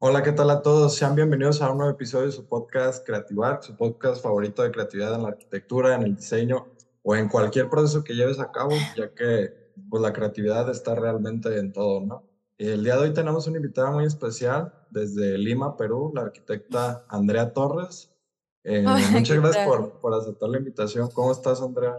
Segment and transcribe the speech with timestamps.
[0.00, 0.94] Hola, ¿qué tal a todos?
[0.94, 5.12] Sean bienvenidos a un nuevo episodio de su podcast Creativar, su podcast favorito de creatividad
[5.12, 6.68] en la arquitectura, en el diseño
[7.02, 11.58] o en cualquier proceso que lleves a cabo, ya que pues, la creatividad está realmente
[11.58, 12.22] en todo, ¿no?
[12.56, 17.04] Y el día de hoy tenemos una invitada muy especial desde Lima, Perú, la arquitecta
[17.08, 18.14] Andrea Torres.
[18.62, 21.10] Eh, muchas gracias por, por aceptar la invitación.
[21.10, 21.96] ¿Cómo estás, Andrea?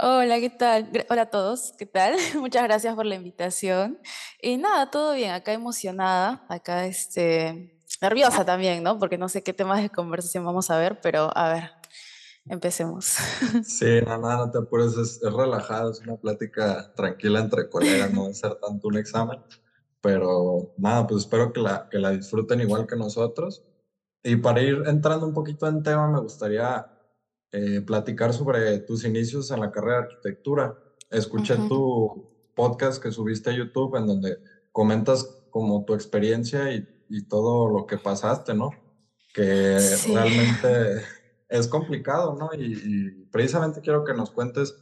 [0.00, 0.88] Hola, ¿qué tal?
[1.10, 2.14] Hola a todos, ¿qué tal?
[2.38, 3.98] Muchas gracias por la invitación.
[4.40, 8.96] Y nada, todo bien, acá emocionada, acá este, nerviosa también, ¿no?
[9.00, 11.70] Porque no sé qué temas de conversación vamos a ver, pero a ver,
[12.46, 13.16] empecemos.
[13.64, 18.24] Sí, no, no te apures, es, es relajado, es una plática tranquila entre colegas, no
[18.24, 19.40] va a ser tanto un examen,
[20.00, 23.64] pero nada, pues espero que la, que la disfruten igual que nosotros.
[24.22, 26.86] Y para ir entrando un poquito en tema, me gustaría
[27.52, 30.76] eh, platicar sobre tus inicios en la carrera de arquitectura.
[31.10, 31.68] Escuché Ujú.
[31.68, 34.38] tu podcast que subiste a YouTube en donde
[34.72, 38.70] comentas como tu experiencia y, y todo lo que pasaste, ¿no?
[39.32, 40.12] Que Sí.
[40.14, 41.02] realmente
[41.48, 42.50] es complicado, ¿no?
[42.54, 44.74] Y, y precisamente quiero que nos cuentes,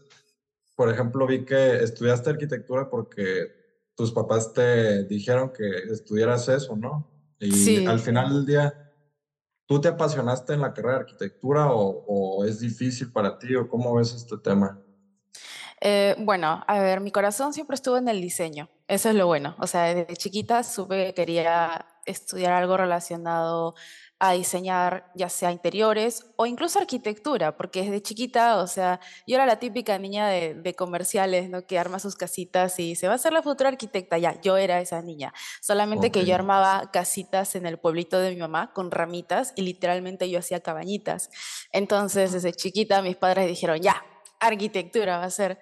[0.74, 3.54] por ejemplo, vi que estudiaste arquitectura porque
[3.94, 7.08] tus papás te dijeron que estudiaras eso, ¿no?
[7.38, 8.85] Y al final del día
[9.66, 13.94] ¿Tú te apasionaste en la carrera de arquitectura o, es difícil para ti o cómo
[13.94, 14.80] ves este tema?
[15.80, 19.56] Eh, bueno, a ver, mi corazón siempre estuvo en el diseño, eso es lo bueno.
[19.58, 23.74] O sea, desde chiquita supe que quería estudiar algo relacionado
[24.18, 29.44] a diseñar, ya sea interiores o incluso arquitectura, porque desde chiquita, o sea, yo era
[29.44, 31.66] la típica niña de, de comerciales, ¿no?
[31.66, 34.16] Que arma sus casitas y se va a ser la futura arquitecta.
[34.16, 35.34] Ya, yo era esa niña.
[35.60, 40.30] Solamente que yo armaba casitas en el pueblito de mi mamá con ramitas y literalmente
[40.30, 41.30] yo hacía cabañitas.
[41.72, 44.02] Entonces, desde chiquita mis padres dijeron, ya,
[44.40, 45.58] arquitectura va a ser.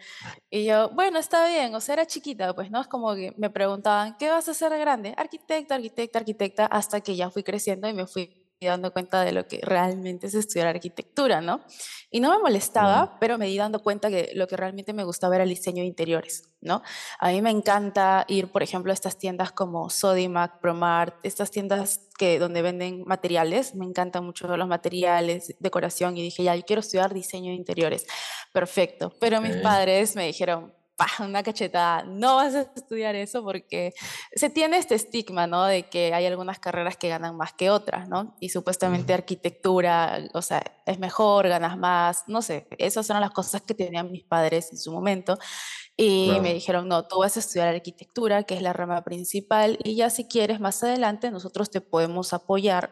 [0.51, 2.81] Y yo, bueno, está bien, o sea, era chiquita, pues, ¿no?
[2.81, 5.15] Es como que me preguntaban, ¿qué vas a hacer de grande?
[5.17, 9.47] Arquitecta, arquitecta, arquitecta, hasta que ya fui creciendo y me fui dando cuenta de lo
[9.47, 11.63] que realmente es estudiar arquitectura, ¿no?
[12.11, 15.35] Y no me molestaba, pero me di dando cuenta que lo que realmente me gustaba
[15.35, 16.83] era el diseño de interiores, ¿no?
[17.19, 22.09] A mí me encanta ir, por ejemplo, a estas tiendas como Sodimac, Promart, estas tiendas
[22.19, 26.81] que donde venden materiales, me encantan mucho los materiales, decoración, y dije, ya, yo quiero
[26.81, 28.07] estudiar diseño de interiores.
[28.53, 29.13] Perfecto.
[29.19, 30.74] Pero mis padres me dijeron,
[31.21, 33.93] una cachetada, no vas a estudiar eso porque
[34.35, 35.65] se tiene este estigma, ¿no?
[35.65, 38.37] De que hay algunas carreras que ganan más que otras, ¿no?
[38.41, 43.63] Y supuestamente arquitectura, o sea, es mejor, ganas más, no sé, esas eran las cosas
[43.63, 45.39] que tenían mis padres en su momento.
[45.97, 49.95] Y me dijeron, no, tú vas a estudiar arquitectura, que es la rama principal, y
[49.95, 52.91] ya si quieres más adelante nosotros te podemos apoyar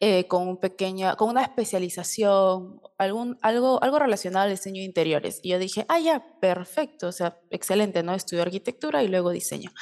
[0.00, 5.40] eh, con, un pequeño, con una especialización, algún, algo, algo relacionado al diseño de interiores.
[5.42, 8.14] Y yo dije, ah, ya, perfecto, o sea, excelente, ¿no?
[8.14, 9.72] Estudio arquitectura y luego diseño.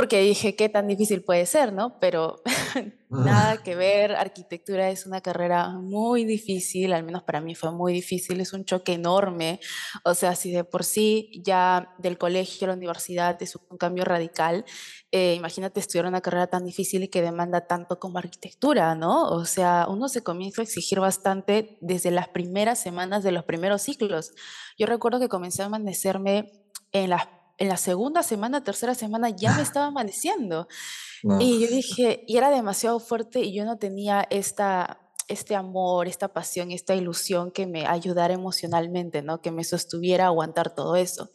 [0.00, 2.00] Porque dije, qué tan difícil puede ser, ¿no?
[2.00, 2.40] Pero
[3.10, 7.92] nada que ver, arquitectura es una carrera muy difícil, al menos para mí fue muy
[7.92, 9.60] difícil, es un choque enorme.
[10.02, 14.06] O sea, si de por sí ya del colegio a la universidad es un cambio
[14.06, 14.64] radical,
[15.12, 19.28] eh, imagínate estudiar una carrera tan difícil y que demanda tanto como arquitectura, ¿no?
[19.28, 23.82] O sea, uno se comienza a exigir bastante desde las primeras semanas de los primeros
[23.82, 24.32] ciclos.
[24.78, 26.52] Yo recuerdo que comencé a amanecerme
[26.90, 30.66] en las en la segunda semana, tercera semana ya me estaba amaneciendo.
[31.22, 36.08] No, Y yo dije, y era demasiado fuerte y yo no tenía esta, este amor,
[36.08, 39.42] esta pasión, esta ilusión que me ayudara emocionalmente, ¿no?
[39.42, 41.28] Que me sostuviera a aguantar todo eso.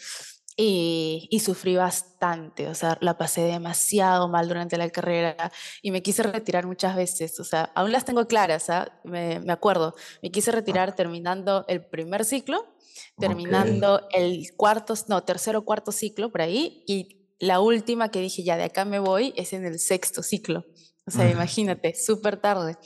[0.58, 5.52] Y, y sufrí bastante, o sea, la pasé demasiado mal durante la carrera
[5.82, 8.88] y me quise retirar muchas veces, o sea, aún las tengo claras, ¿ah?
[9.04, 12.74] me, me acuerdo, me quise retirar terminando el primer ciclo,
[13.20, 18.44] terminando el cuarto, no, tercero o cuarto ciclo por ahí y la última que dije,
[18.44, 20.66] ya de acá me voy, es en el sexto ciclo.
[21.08, 22.78] O sea, imagínate, súper tarde.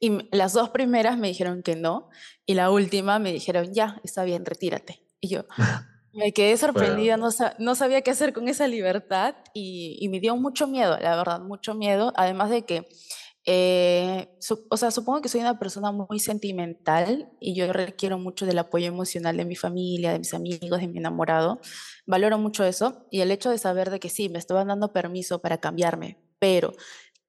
[0.00, 2.08] Y las dos primeras me dijeron que no,
[2.44, 5.06] y la última me dijeron, ya, está bien, retírate.
[5.20, 5.44] Y yo
[6.12, 10.08] me quedé sorprendida, Pero, no, sa- no sabía qué hacer con esa libertad y, y
[10.08, 12.12] me dio mucho miedo, la verdad, mucho miedo.
[12.16, 12.86] Además de que,
[13.46, 14.28] eh,
[14.70, 18.86] o sea, supongo que soy una persona muy sentimental y yo requiero mucho del apoyo
[18.86, 21.60] emocional de mi familia, de mis amigos, de mi enamorado.
[22.06, 25.40] Valoro mucho eso y el hecho de saber de que sí, me estaban dando permiso
[25.40, 26.72] para cambiarme, pero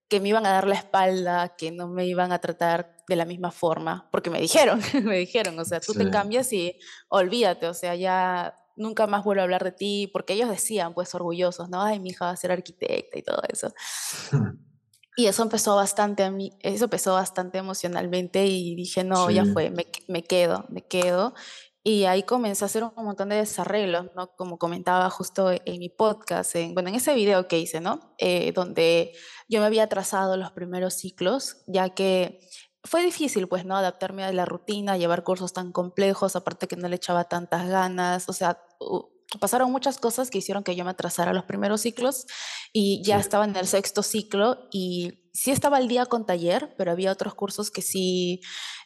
[0.09, 3.25] que me iban a dar la espalda, que no me iban a tratar de la
[3.25, 5.95] misma forma, porque me dijeron, me dijeron, o sea, tú sí.
[5.95, 6.77] te cambias y
[7.09, 11.13] olvídate, o sea, ya nunca más vuelvo a hablar de ti, porque ellos decían, pues
[11.15, 11.81] orgullosos, ¿no?
[11.81, 13.73] Ay, mi hija va a ser arquitecta y todo eso.
[15.15, 19.51] Y eso empezó bastante a mí, eso empezó bastante emocionalmente y dije, no, ya Sí,
[19.53, 21.35] fue, me, me quedo, me quedo.
[21.83, 24.35] Y ahí comencé a hacer un montón de desarreglos, ¿no?
[24.35, 28.15] Como comentaba justo en mi podcast, en, bueno, en ese video que hice, ¿no?
[28.17, 29.11] Eh, donde
[29.49, 32.39] yo me había trazado los primeros ciclos, ya que
[32.83, 33.77] fue difícil, pues, ¿no?
[33.77, 38.27] Adaptarme a la rutina, llevar cursos tan complejos, aparte que no le echaba tantas ganas,
[38.27, 38.59] o sea,
[39.39, 42.25] pasaron muchas cosas que hicieron que yo me atrasara los primeros ciclos
[42.71, 46.91] y ya estaba en el sexto ciclo y sí estaba al día con taller, pero
[46.91, 48.41] había otros cursos que sí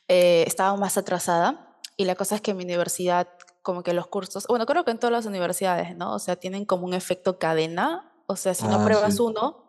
[0.07, 1.79] eh, estaba más atrasada.
[1.97, 3.27] Y la cosa es que en mi universidad,
[3.63, 6.13] como que los cursos, bueno, creo que en todas las universidades, ¿no?
[6.13, 8.13] O sea, tienen como un efecto cadena.
[8.27, 9.66] O sea, si no ah, pruebas uno,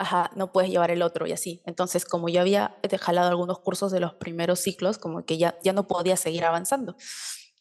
[0.00, 1.60] ajá, no puedes llevar el otro y así.
[1.66, 5.74] Entonces, como yo había jalado algunos cursos de los primeros ciclos, como que ya, ya
[5.74, 6.96] no podía seguir avanzando.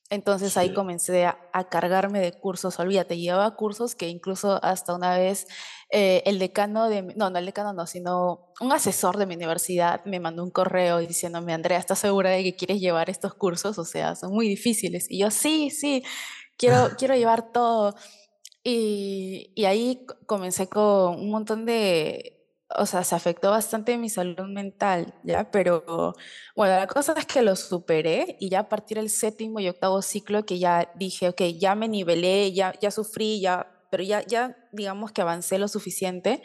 [0.09, 1.37] Entonces ahí comencé a,
[1.69, 5.47] cargarme de cursos, olvídate, llevaba cursos que incluso hasta una vez
[5.91, 10.03] eh, el decano de, no, no el decano no, sino un asesor de mi universidad
[10.05, 13.77] me mandó un correo diciéndome, Andrea, ¿estás segura de que quieres llevar estos cursos?
[13.77, 15.05] O sea, son muy difíciles.
[15.09, 16.03] Y yo, sí, sí,
[16.57, 17.95] quiero, quiero llevar todo.
[18.71, 22.39] Y, y ahí comencé con un montón de,
[22.77, 25.49] o sea, se afectó bastante mi salud mental, ¿ya?
[25.49, 26.13] Pero
[26.55, 30.03] bueno, la cosa es que lo superé y ya a partir del séptimo y octavo
[30.03, 34.55] ciclo que ya dije, ok, ya me nivelé, ya, ya sufrí, ya, pero ya, ya
[34.71, 36.43] digamos que avancé lo suficiente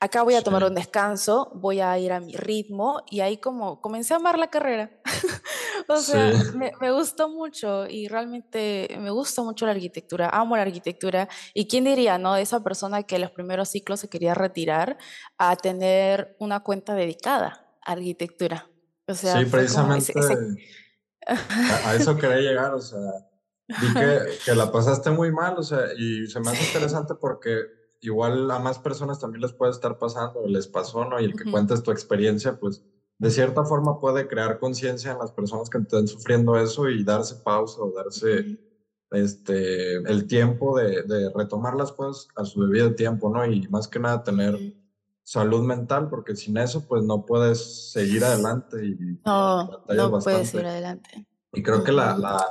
[0.00, 3.80] acá voy a tomar un descanso, voy a ir a mi ritmo y ahí como
[3.80, 4.90] comencé a amar la carrera.
[5.88, 10.62] o sea, me, me, gustó mucho y realmente me gusta mucho la arquitectura, amo la
[10.62, 12.34] arquitectura y quién diría, ¿no?
[12.34, 14.98] De esa persona que en los primeros ciclos se quería retirar
[15.38, 18.68] a tener una cuenta dedicada a arquitectura.
[19.08, 20.12] O sea, sí, precisamente
[21.26, 23.00] A, eso quería llegar, o sea,
[23.68, 27.85] vi que, que la pasaste muy mal, o sea, y se me hace interesante porque
[28.06, 31.20] igual a más personas también les puede estar pasando, les pasó, ¿no?
[31.20, 32.82] Y el que cuentes tu experiencia, pues
[33.18, 37.36] de cierta forma puede crear conciencia en las personas que estén sufriendo eso y darse
[37.36, 38.58] pausa o darse
[39.10, 43.44] este, el tiempo de, de, retomar las cosas a su debido tiempo, ¿no?
[43.46, 44.56] Y más que nada tener
[45.22, 50.66] salud mental, porque sin eso, pues no puedes seguir adelante y no, no puedes seguir
[50.66, 51.26] adelante.
[51.52, 52.44] Y creo que la, la,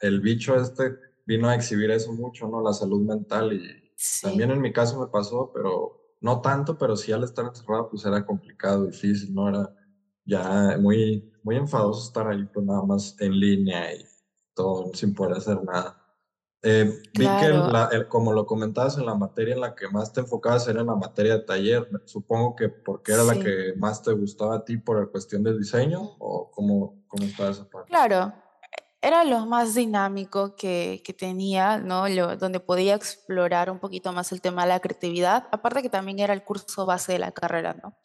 [0.00, 2.62] el bicho este vino a exhibir eso mucho, ¿no?
[2.62, 3.85] La salud mental y
[4.22, 8.04] también en mi caso me pasó, pero no tanto, pero sí al estar encerrado pues
[8.04, 9.48] era complicado, difícil, ¿no?
[9.48, 9.74] Era
[10.24, 14.04] ya muy, muy enfadoso estar ahí pues nada más en línea y
[14.54, 16.02] todo sin poder hacer nada.
[16.62, 20.66] Eh, vi que como lo comentabas en la materia en la que más te enfocabas
[20.66, 24.56] era en la materia de taller, supongo que porque era la que más te gustaba
[24.56, 27.88] a ti por la cuestión del diseño o cómo, cómo estaba esa parte.
[27.88, 28.32] Claro,
[29.02, 32.08] era lo más dinámico que, que tenía, ¿no?
[32.36, 36.34] donde podía explorar un poquito más el tema de la creatividad, aparte que también era
[36.34, 37.96] el curso base de la carrera, ¿no?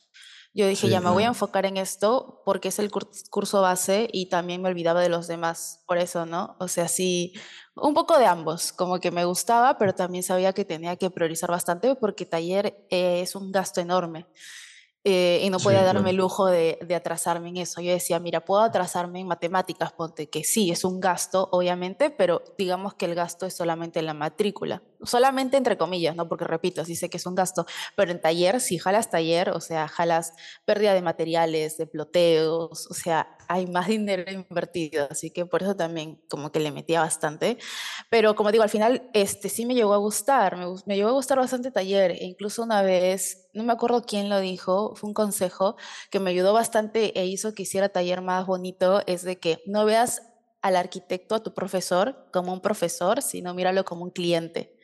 [0.54, 4.28] Yo dije, ya me voy a enfocar en esto porque es el curso base y
[4.28, 6.58] también me olvidaba de los demás, por eso, ¿no?
[6.60, 7.34] O sea, sí,
[7.74, 11.50] un poco de ambos, como que me gustaba, pero también sabía que tenía que priorizar
[11.50, 14.28] bastante porque taller es un gasto enorme.
[15.04, 17.82] Eh, y no podía darme el lujo de, de, atrasarme en eso.
[17.82, 22.44] Yo decía, mira, puedo atrasarme en matemáticas, ponte que sí, es un gasto, obviamente, pero
[22.56, 24.84] digamos que el gasto es solamente en la matrícula.
[25.04, 26.28] Solamente entre comillas, ¿no?
[26.28, 27.66] Porque repito, sí sé que es un gasto,
[27.96, 30.34] pero en taller, si jalas taller, o sea, jalas
[30.66, 35.76] pérdida de materiales, de ploteos, o sea, hay más dinero invertido, así que por eso
[35.76, 37.58] también como que le metía bastante.
[38.12, 41.14] Pero como digo, al final este, sí me llegó a gustar, me, me llegó a
[41.14, 45.14] gustar bastante taller, e incluso una vez, no me acuerdo quién lo dijo, fue un
[45.14, 45.76] consejo
[46.10, 49.86] que me ayudó bastante e hizo que hiciera taller más bonito, es de que no
[49.86, 50.24] veas
[50.62, 54.76] al arquitecto, a tu profesor, como un profesor, sino míralo como un cliente.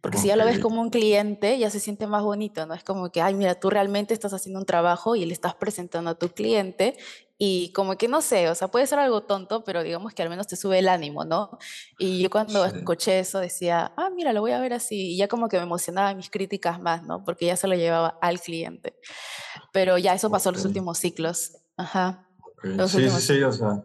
[0.00, 2.74] Porque si ya lo ves como un cliente, ya se siente más bonito, ¿no?
[2.74, 6.10] Es como que, ay, mira, tú realmente estás haciendo un trabajo y le estás presentando
[6.10, 6.96] a tu cliente
[7.40, 10.28] y como que no sé, o sea, puede ser algo tonto, pero digamos que al
[10.28, 11.56] menos te sube el ánimo, ¿no?
[11.96, 15.12] Y yo cuando escuché eso decía, ah, mira, lo voy a ver así.
[15.12, 17.22] Y ya como que me emocionaba mis críticas más, ¿no?
[17.22, 18.98] Porque ya se lo llevaba al cliente.
[19.72, 21.58] Pero ya eso pasó en los últimos ciclos.
[21.76, 22.28] Ajá.
[22.88, 23.84] sí, sí, sí, o sea,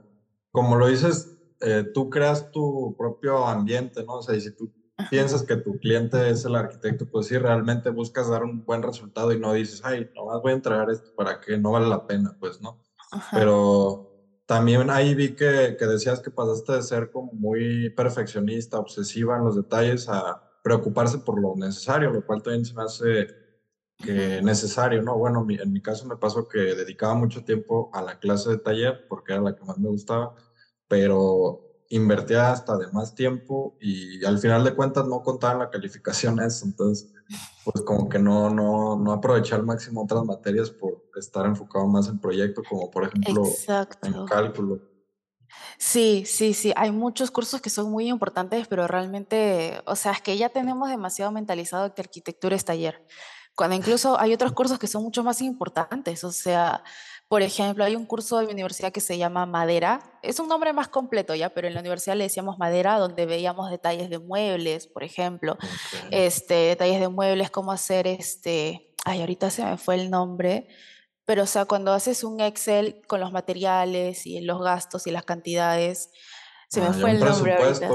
[0.52, 4.16] como lo dices, eh, tú creas tu propio ambiente, ¿no?
[4.16, 4.74] O sea, y si tú
[5.10, 9.32] piensas que tu cliente es el arquitecto, pues sí, realmente buscas dar un buen resultado
[9.32, 12.36] y no dices, ay, nomás voy a entregar esto para que no vale la pena,
[12.40, 12.82] pues, ¿no?
[13.32, 14.12] Pero
[14.46, 19.46] también ahí vi que, que, decías que pasaste de ser como muy perfeccionista, obsesiva en
[19.46, 23.28] los detalles, a preocuparse por lo necesario, lo cual también se me hace
[23.98, 25.18] que necesario, ¿no?
[25.18, 29.06] Bueno, en mi caso me pasó que dedicaba mucho tiempo a la clase de taller
[29.08, 30.36] porque era la que más me gustaba,
[30.88, 36.40] pero invertía hasta de más tiempo y al final de cuentas no contaban la calificación
[36.40, 37.14] eso, entonces
[37.64, 42.08] pues como que no, no, no aproveché al máximo otras materias por estar enfocado más
[42.08, 43.44] en proyecto, como por ejemplo
[44.04, 44.82] en cálculo.
[45.78, 50.22] Sí, sí, sí, hay muchos cursos que son muy importantes, pero realmente, o sea, es
[50.22, 53.06] que ya tenemos demasiado mentalizado que arquitectura es taller,
[53.56, 56.84] cuando incluso hay otros cursos que son mucho más importantes, o sea,
[57.28, 60.72] por ejemplo, hay un curso de mi universidad que se llama Madera, es un nombre
[60.74, 64.88] más completo ya, pero en la universidad le decíamos Madera, donde veíamos detalles de muebles,
[64.88, 65.58] por ejemplo,
[66.12, 70.68] este, detalles de muebles, cómo hacer este, ay, ahorita se me fue el nombre,
[71.26, 75.24] pero, o sea, cuando haces un Excel con los materiales y los gastos y las
[75.24, 76.12] cantidades,
[76.68, 77.90] se me Ah, fue el nombre ahorita.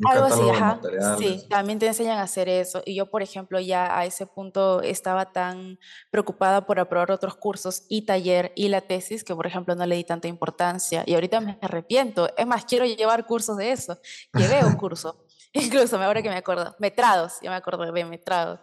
[0.00, 0.80] Un Algo así, ajá,
[1.18, 2.82] sí, también te enseñan a hacer eso.
[2.86, 5.78] Y yo, por ejemplo, ya a ese punto estaba tan
[6.10, 9.96] preocupada por aprobar otros cursos y taller y la tesis que, por ejemplo, no le
[9.96, 11.04] di tanta importancia.
[11.06, 12.28] Y ahorita me arrepiento.
[12.36, 13.98] Es más, quiero llevar cursos de eso.
[14.34, 18.60] Llevé un curso, incluso ahora que me acuerdo, metrados, ya me acuerdo de metrados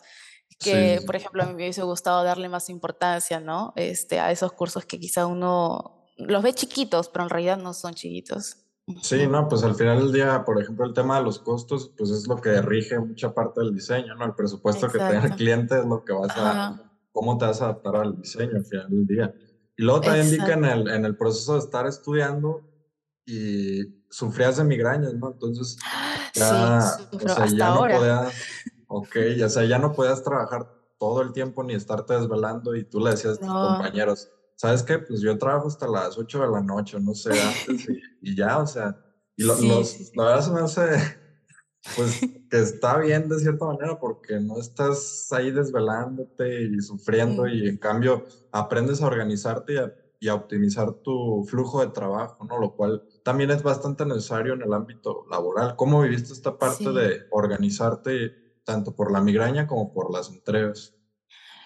[0.59, 1.05] que, sí.
[1.05, 3.73] por ejemplo, a mí me hubiese gustado darle más importancia, ¿no?
[3.75, 7.93] Este, a esos cursos que quizá uno los ve chiquitos, pero en realidad no son
[7.93, 8.66] chiquitos.
[9.01, 12.09] Sí, no, pues al final del día, por ejemplo, el tema de los costos, pues
[12.09, 14.23] es lo que rige mucha parte del diseño, ¿no?
[14.25, 15.35] El presupuesto que tenga el Exacto.
[15.37, 18.65] cliente es lo que vas a, Ajá, cómo te vas a adaptar al diseño al
[18.65, 19.33] final del día.
[19.75, 20.89] Y luego también vi que en exacto.
[20.89, 22.61] el, en el proceso de estar estudiando
[23.25, 25.31] y sufrías de migrañas, ¿no?
[25.33, 25.77] Entonces
[26.33, 27.97] Sí, ya, o sufro sea, hasta ya no ahora.
[27.97, 28.33] podías,
[28.87, 32.85] ok, ya, o sea, ya no podías trabajar todo el tiempo ni estarte desvelando y
[32.85, 34.99] tú le decías a tus No, compañeros, ¿sabes qué?
[34.99, 37.97] Pues yo trabajo hasta las 8 de la noche, no sé, antes y,
[38.33, 38.97] y ya, o sea,
[39.37, 40.81] y lo- sí, sí, los, la verdad se me hace,
[41.95, 47.49] pues, que está bien de cierta manera porque no estás ahí desvelándote y sufriendo Mm,
[47.49, 52.45] y en cambio aprendes a organizarte y a, y a optimizar tu flujo de trabajo,
[52.45, 52.57] ¿no?
[52.59, 55.75] Lo cual también es bastante necesario en el ámbito laboral.
[55.75, 58.33] ¿Cómo viviste esta parte de organizarte
[58.63, 60.95] tanto por la migraña como por las entregas?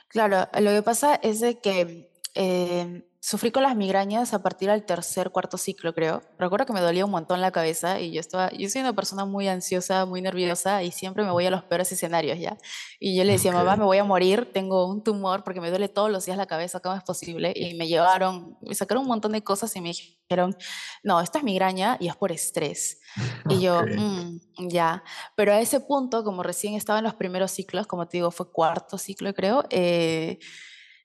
[0.10, 4.84] Claro, lo que pasa es de que em, sufrí con las migrañas a partir del
[4.84, 6.24] tercer, cuarto ciclo, creo.
[6.40, 9.26] Recuerdo que me dolía un montón la cabeza y yo estaba, yo soy una persona
[9.26, 12.58] muy ansiosa, muy nerviosa y siempre me voy a los peores escenarios, ¿ya?
[13.00, 15.70] Y yo le decía, Ok, mamá, me voy a morir, tengo un tumor porque me
[15.70, 17.54] duele todos los días la cabeza, ¿cómo es posible?
[17.56, 20.56] Y me llevaron, me sacaron un montón de cosas y me dijeron,
[21.04, 23.00] no, esto es migraña y es por estrés.
[23.50, 25.04] Y ok, yo, "Mm, ya.
[25.36, 28.52] Pero a ese punto, como recién estaba en los primeros ciclos, como te digo, fue
[28.52, 30.40] cuarto ciclo, creo, eh,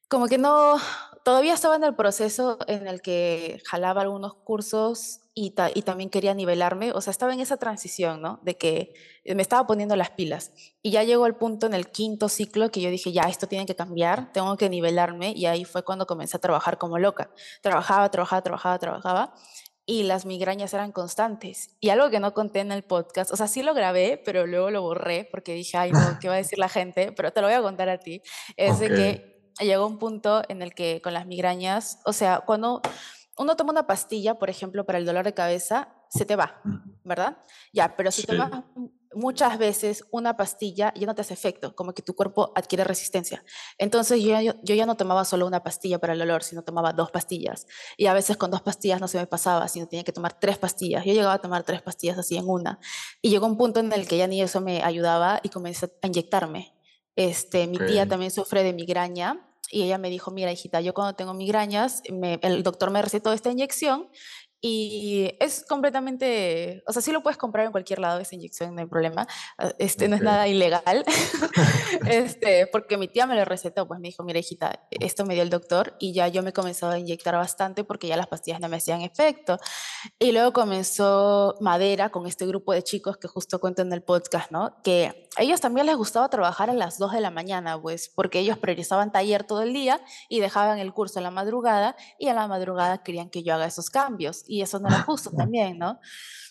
[0.09, 0.76] como que no,
[1.26, 6.09] todavía estaba en el proceso en el que jalaba algunos cursos y, ta- y también
[6.09, 8.38] quería nivelarme, o sea, estaba en esa transición, ¿no?
[8.45, 8.95] De que
[9.35, 10.52] me estaba poniendo las pilas.
[10.83, 13.66] Y ya llegó el punto en el quinto ciclo que yo dije, ya, esto tiene
[13.66, 17.28] que cambiar, tengo que nivelarme, y ahí fue cuando comencé a trabajar como loca.
[17.61, 19.35] Trabajaba, trabajaba, trabajaba, trabajaba,
[19.85, 21.71] y las migrañas eran constantes.
[21.80, 24.71] Y algo que no conté en el podcast, o sea, sí lo grabé, pero luego
[24.71, 27.11] lo borré porque dije, ay, no, ¿qué va a decir la gente?
[27.11, 28.23] Pero te lo voy a contar a ti.
[28.56, 32.40] Es ok, de que llegó un punto en el que con las migrañas, o sea,
[32.46, 32.80] cuando
[33.38, 36.60] uno toma una pastilla, por ejemplo, para el dolor de cabeza, se te va,
[37.04, 37.38] ¿verdad?
[37.72, 41.92] Ya, pero si tomas sí, muchas veces una pastilla, ya no te hace efecto, como
[41.92, 43.42] que tu cuerpo adquiere resistencia.
[43.78, 46.92] Entonces yo, ya- yo ya no tomaba solo una pastilla para el dolor, sino tomaba
[46.92, 47.66] dos pastillas.
[47.96, 50.58] Y a veces con dos pastillas no se me pasaba, sino tenía que tomar tres
[50.58, 51.04] pastillas.
[51.04, 52.78] Yo llegaba a tomar tres pastillas así en una.
[53.22, 56.06] Y llegó un punto en el que ya ni eso me ayudaba y comencé a
[56.06, 56.75] inyectarme.
[57.16, 61.14] Este, mi tía también sufre de migraña y ella me dijo, mira, hijita, yo cuando
[61.14, 64.08] tengo migrañas, el doctor me recetó esta inyección
[64.60, 68.80] y es completamente, o sea, sí lo puedes comprar en cualquier lado, esa inyección, no
[68.80, 69.26] hay problema.
[69.58, 71.04] ah, Este, no es nada ilegal,
[72.08, 75.42] este, porque mi tía me lo recetó, pues me dijo, mira, hijita, esto me dio
[75.42, 78.68] el doctor y ya yo me comenzaba a inyectar bastante porque ya las pastillas no
[78.68, 79.58] me hacían efecto.
[80.18, 84.50] Y luego comenzó Madera con este grupo de chicos que justo cuento en el podcast,
[84.50, 84.76] ¿no?
[84.82, 88.38] Que a ellos también les gustaba trabajar a las 2 de la mañana, pues, porque
[88.38, 92.34] ellos priorizaban taller todo el día y dejaban el curso en la madrugada y a
[92.34, 96.00] la madrugada querían que yo haga esos cambios y eso no era justo también, ¿no?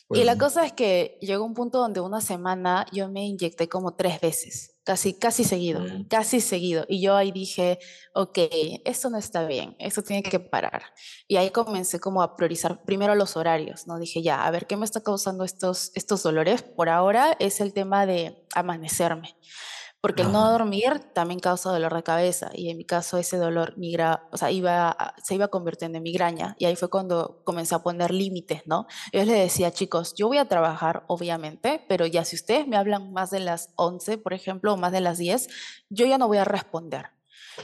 [0.05, 3.67] Y pues la cosa es que llegó un punto donde una semana yo me inyecté
[3.67, 6.85] como tres veces, casi, casi seguido, ok, casi seguido.
[6.87, 7.79] Y yo ahí dije,
[8.13, 8.37] ok,
[8.85, 10.83] esto no está bien, esto tiene que parar.
[11.27, 13.97] Y ahí comencé como a priorizar primero los horarios, ¿no?
[13.97, 16.61] Dije, ya, a ver, ¿qué me está causando estos, estos dolores?
[16.61, 19.35] Por ahora es el tema de amanecerme
[20.05, 23.75] porque el no dormir también causa dolor de cabeza y en mi caso ese dolor
[23.75, 27.73] migra, o sea, iba a- se iba convirtiendo en migraña y ahí fue cuando comencé
[27.73, 28.85] a poner límites, ¿no?
[29.11, 33.13] Yo les decía, chicos, yo voy a trabajar, obviamente, pero ya si ustedes me hablan
[33.13, 35.47] más de las 11, por ejemplo, o más de las 10,
[35.89, 37.14] yo ya no voy a responder.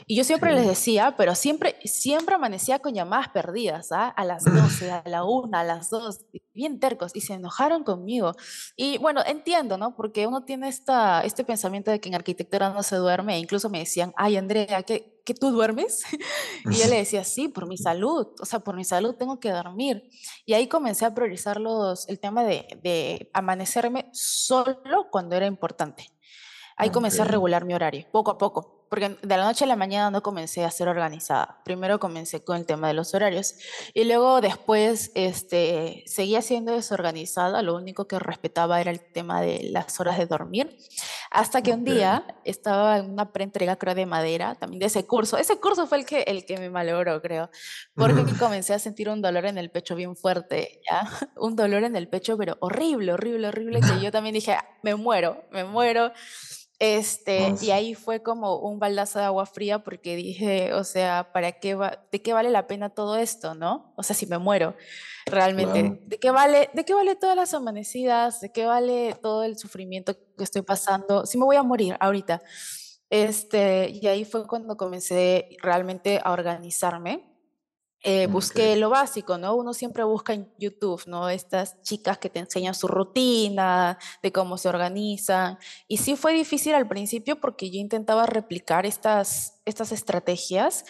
[0.08, 4.08] Y yo siempre les decía, pero siempre, siempre amanecía con llamadas perdidas, ¿ah?
[4.08, 8.34] a las 12, a la 1, a las 2, bien tercos, y se enojaron conmigo.
[8.76, 9.96] Y bueno, entiendo, ¿no?
[9.96, 13.70] Porque uno tiene esta, este pensamiento de que en arquitectura no se duerme, e incluso
[13.70, 16.04] me decían, ay, Andrea, ¿qué, ¿que tú duermes?
[16.66, 19.52] y yo le decía, sí, por mi salud, o sea, por mi salud tengo que
[19.52, 20.10] dormir.
[20.46, 26.08] Y ahí comencé a priorizar los, el tema de, de amanecerme solo cuando era importante.
[26.78, 29.78] Ahí comencé a regular mi horario, poco a poco porque de la noche a la
[29.78, 31.62] mañana no comencé a ser organizada.
[31.64, 33.56] Primero comencé con el tema de los horarios
[33.94, 37.62] y luego después este, seguía siendo desorganizada.
[37.62, 40.78] Lo único que respetaba era el tema de las horas de dormir.
[41.30, 45.38] Hasta que un día estaba en una preentrega, creo, de madera, también de ese curso.
[45.38, 47.50] Ese curso fue el que, el que me malogró, creo,
[47.96, 51.10] porque comencé a sentir un dolor en el pecho bien fuerte, ¿ya?
[51.38, 54.96] Un dolor en el pecho, pero horrible, horrible, horrible, que yo también dije, ah, me
[54.96, 56.12] muero, me muero.
[56.84, 61.52] Este, y ahí fue como un baldazo de agua fría porque dije, o sea, ¿para
[61.52, 63.94] qué va, ¿de qué vale la pena todo esto, no?
[63.98, 64.74] O sea, si me muero,
[65.28, 69.60] realmente, ¿de qué vale, de qué vale todas las amanecidas, de qué vale todo el
[69.60, 72.42] sufrimiento que estoy pasando, si me voy a morir ahorita?
[73.12, 77.31] Este, y ahí fue cuando comencé realmente a organizarme
[78.04, 79.56] eh, busqué lo básico, ¿no?
[79.56, 81.30] Uno siempre busca en YouTube, ¿no?
[81.30, 85.60] Estas chicas que te enseñan su rutina, de cómo se organizan.
[85.88, 90.84] Y sí fue difícil al principio porque yo intentaba replicar estas, estas estrategias,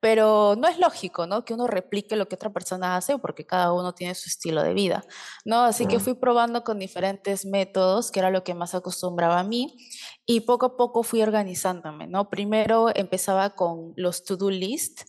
[0.00, 1.44] pero no es lógico, ¿no?
[1.44, 4.74] Que uno replique lo que otra persona hace porque cada uno tiene su estilo de
[4.74, 5.04] vida,
[5.44, 5.62] ¿no?
[5.62, 9.76] Así que fui probando con diferentes métodos, que era lo que más acostumbraba a mí,
[10.24, 12.30] y poco a poco fui organizándome, ¿no?
[12.30, 15.02] Primero empezaba con los to-do list,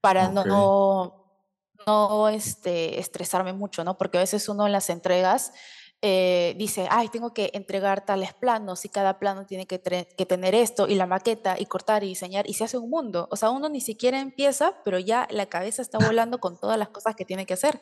[0.00, 0.44] para no,
[1.86, 3.98] no este, estresarme mucho, ¿no?
[3.98, 5.52] Porque a veces uno en las entregas
[6.02, 10.54] eh, dice, ay, tengo que entregar tales planos y cada plano tiene que, que, tener
[10.54, 13.28] esto y la maqueta y cortar y diseñar y se hace un mundo.
[13.30, 16.88] O sea, uno ni siquiera empieza, pero ya la cabeza está volando con todas las
[16.88, 17.80] cosas que tiene que hacer.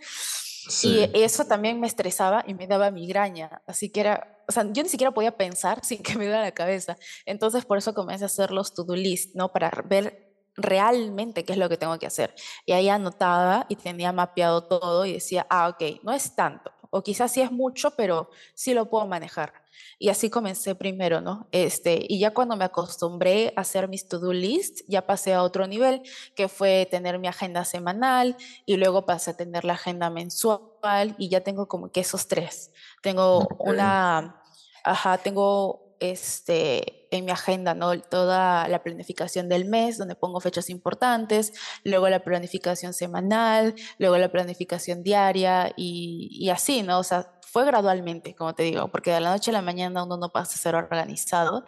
[0.83, 3.63] Y eso también me estresaba y me daba migraña.
[3.67, 6.53] Así que era, o sea, yo ni siquiera podía pensar sin que me diera la
[6.53, 6.97] cabeza.
[7.25, 9.53] Entonces, por eso comencé a hacer los to-do list, ¿no?
[9.53, 10.28] Para ver
[10.59, 12.35] realmente qué es lo que tengo que hacer.
[12.67, 17.03] Y ahí anotaba y tenía mapeado todo y decía, ah, ok, no es tanto, o
[17.03, 19.53] quizás sí es mucho, pero sí lo puedo manejar.
[19.99, 21.49] Y así comencé primero, ¿no?
[21.53, 25.67] Este, y ya cuando me acostumbré a hacer mis to-do list, ya pasé a otro
[25.67, 26.03] nivel,
[26.35, 28.37] que fue tener mi agenda semanal
[28.67, 32.73] y luego pasé a tener la agenda mensual y ya tengo como que esos tres.
[33.03, 34.43] Tengo una,
[34.85, 37.99] ajá, tengo este, en mi agenda, ¿no?
[38.01, 41.53] Toda la planificación del mes, donde pongo fechas importantes,
[41.85, 46.99] luego la planificación semanal, luego la planificación diaria y, y así, ¿no?
[46.99, 50.17] O sea, fue gradualmente, como te digo, porque de la noche a la mañana uno
[50.17, 51.65] no pasa a ser organizado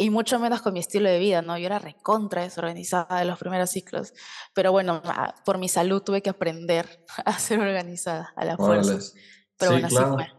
[0.00, 1.58] y mucho menos con mi estilo de vida, ¿no?
[1.58, 4.14] Yo era recontra desorganizada de los primeros ciclos,
[4.54, 8.98] pero bueno, ah, por mi salud tuve que aprender a ser organizada a la fuerza.
[9.58, 10.37] Pero bueno, así fue.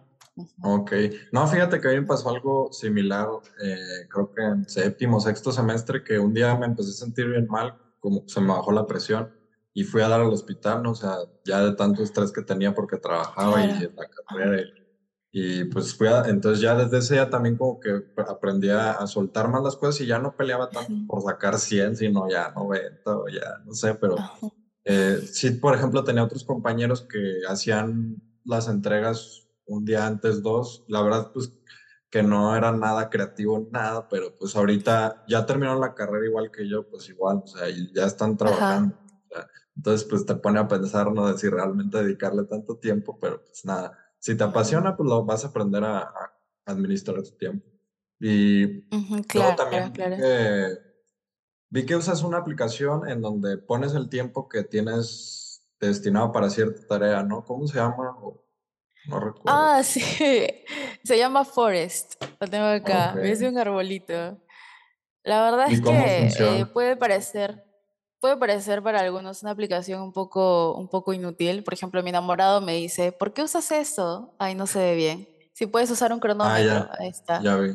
[0.62, 0.94] Ok.
[1.32, 3.28] No, fíjate que a mí me pasó algo similar,
[3.64, 7.48] eh, creo que en séptimo, sexto semestre, que un día me empecé a sentir bien
[7.48, 9.32] mal, como se me bajó la presión
[9.74, 10.92] y fui a dar al hospital, ¿no?
[10.92, 14.64] O sea, ya de tanto estrés que tenía porque trabajaba y la carrera.
[15.32, 19.48] Y, pues fui a, entonces ya desde ese día también como que aprendí a, soltar
[19.48, 23.28] más las cosas y ya no peleaba tanto por sacar 100, sino ya 90 o
[23.28, 24.16] ya, no sé, pero
[24.86, 30.84] eh, sí, por ejemplo, tenía otros compañeros que hacían las entregas un día antes, dos.
[30.88, 31.54] La verdad, pues
[32.10, 36.68] que no era nada creativo, nada, pero pues ahorita ya terminaron la carrera igual que
[36.68, 38.98] yo, pues igual, o sea, ya están trabajando.
[39.76, 41.32] entonces, pues te pone a pensar, ¿no?
[41.32, 45.46] De si realmente dedicarle tanto tiempo, pero pues nada, si te apasiona, pues lo vas
[45.46, 46.12] a aprender a,
[46.66, 47.66] administrar tu tiempo.
[48.20, 48.82] Y
[49.24, 49.92] claro, también
[51.72, 56.86] vi que usas una aplicación en donde pones el tiempo que tienes destinado para cierta
[56.88, 57.44] tarea, ¿no?
[57.44, 58.16] ¿Cómo se llama?
[59.06, 59.44] No recuerdo.
[59.48, 60.02] Ah, sí.
[61.04, 62.24] Se llama Forest.
[62.40, 63.16] Lo tengo acá.
[63.22, 64.38] Es un arbolito.
[65.24, 67.64] La verdad es que eh, puede parecer,
[68.20, 71.64] puede parecer para algunos una aplicación un poco, un poco inútil.
[71.64, 74.34] Por ejemplo, mi enamorado me dice, ¿por qué usas eso?
[74.40, 75.30] Ay, no se ve bien.
[75.54, 77.42] Si puedes usar un ah, cronómetro, ahí está.
[77.42, 77.74] Ya vi.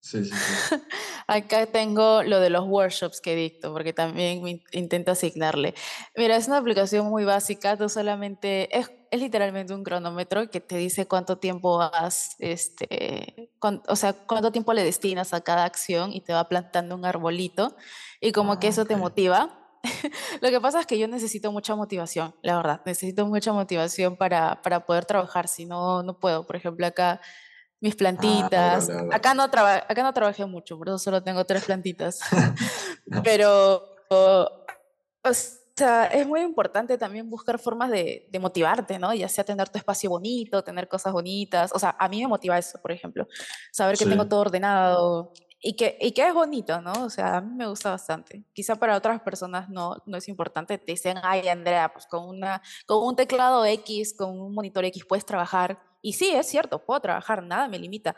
[0.00, 0.74] Sí, sí, sí.
[1.26, 5.74] Acá tengo lo de los workshops que dicto, porque también intento asignarle.
[6.16, 10.76] Mira, es una aplicación muy básica, tú solamente, es, es literalmente un cronómetro que te
[10.76, 16.20] dice cuánto tiempo has, este, o sea, cuánto tiempo le destinas a cada acción y
[16.20, 17.76] te va plantando un arbolito
[18.20, 19.62] y como que ah, eso te motiva.
[20.40, 24.62] Lo que pasa es que yo necesito mucha motivación, la verdad, necesito mucha motivación para,
[24.62, 26.46] para poder trabajar, si no, no puedo.
[26.46, 27.20] Por ejemplo, acá
[27.80, 28.90] mis ah, plantitas.
[29.12, 32.20] Acá, no acá no trabajé mucho, por eso solo tengo tres plantitas.
[33.24, 34.48] Pero, o
[35.76, 39.12] sea, es muy importante también buscar formas de, de, motivarte, ¿no?
[39.14, 41.70] Ya sea tener tu espacio bonito, tener cosas bonitas.
[41.74, 43.26] O sea, a mí me motiva eso, por ejemplo.
[43.72, 46.92] Saber que tengo todo ordenado, y que, y que es bonito, ¿no?
[47.04, 48.44] O sea, a mí me gusta bastante.
[48.52, 50.78] Quizá para otras personas no, no es importante.
[50.78, 55.04] Te dicen, ay, Andrea, pues con, una, con un teclado X, con un monitor X
[55.08, 55.82] puedes trabajar.
[56.02, 58.14] Y sí, es cierto, puedo trabajar, nada me limita.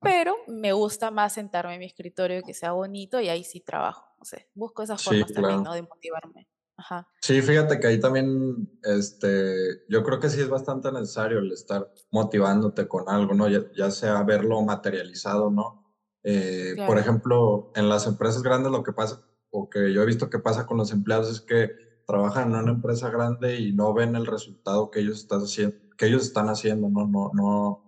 [0.00, 4.06] Pero me gusta más sentarme en mi escritorio que sea bonito y ahí sí trabajo.
[4.18, 5.72] No sé, busco esas formas también, ¿no?
[5.72, 6.46] De motivarme.
[6.76, 7.06] Ajá.
[7.20, 11.88] Sí, fíjate que ahí también, este, yo creo que sí es bastante necesario el estar
[12.10, 13.48] motivándote con algo, ¿no?
[13.48, 15.78] Ya, ya sea verlo materializado, ¿no?
[16.22, 20.28] Eh, por ejemplo, en las empresas grandes lo que pasa, o que yo he visto
[20.28, 21.70] que pasa con los empleados, es que
[22.06, 26.06] trabajan en una empresa grande y no ven el resultado que ellos están haciendo, que
[26.06, 27.82] ellos están haciendo no, no, no,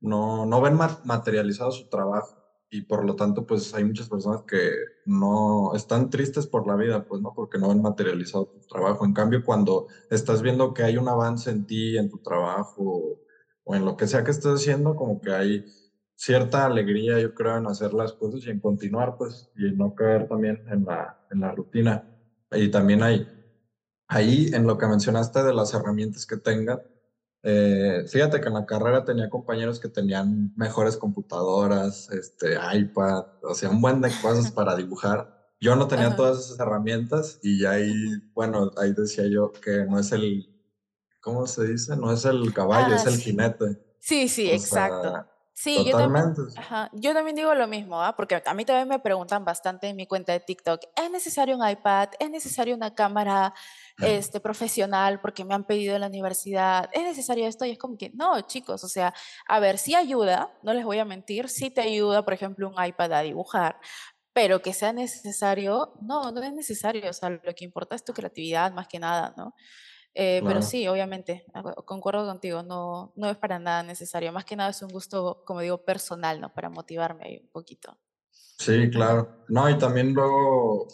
[0.00, 2.43] no, no ven materializado su trabajo
[2.74, 4.72] y por lo tanto pues hay muchas personas que
[5.06, 9.04] no están tristes por la vida, pues no, porque no ven materializado tu trabajo.
[9.04, 13.20] En cambio, cuando estás viendo que hay un avance en ti, en tu trabajo
[13.62, 15.64] o en lo que sea que estés haciendo, como que hay
[16.16, 20.26] cierta alegría, yo creo, en hacer las cosas y en continuar, pues, y no caer
[20.26, 22.10] también en la, en la rutina.
[22.50, 23.28] Y también hay,
[24.08, 26.80] ahí en lo que mencionaste de las herramientas que tengan,
[27.44, 33.54] eh, fíjate que en la carrera tenía compañeros que tenían mejores computadoras, este, iPad, o
[33.54, 35.52] sea, un buen de cosas para dibujar.
[35.60, 37.92] Yo no tenía todas esas herramientas y ahí,
[38.34, 40.48] bueno, ahí decía yo que no es el,
[41.20, 41.96] ¿cómo se dice?
[41.96, 43.96] No es el caballo, es ah, el jinete.
[44.00, 45.26] Sí, sí, exacto.
[45.56, 46.34] Sí, yo también,
[46.94, 48.16] yo también digo lo mismo, ¿ah?
[48.16, 51.66] porque a mí también me preguntan bastante en mi cuenta de TikTok, ¿es necesario un
[51.66, 52.08] iPad?
[52.18, 53.54] ¿Es necesario una cámara
[54.00, 55.20] este, profesional?
[55.20, 57.64] Porque me han pedido en la universidad, ¿es necesario esto?
[57.64, 59.14] Y es como que, no, chicos, o sea,
[59.46, 62.84] a ver, sí ayuda, no les voy a mentir, sí te ayuda, por ejemplo, un
[62.84, 63.78] iPad a dibujar,
[64.32, 68.12] pero que sea necesario, no, no es necesario, o sea, lo que importa es tu
[68.12, 69.54] creatividad más que nada, ¿no?
[70.14, 71.44] Eh, pero sí, obviamente,
[71.84, 74.32] concuerdo contigo, no, no es para nada necesario.
[74.32, 76.54] Más que nada es un gusto, como digo, personal, ¿no?
[76.54, 77.98] Para motivarme ahí un poquito.
[78.30, 79.44] Sí, claro.
[79.48, 80.86] No, y también luego,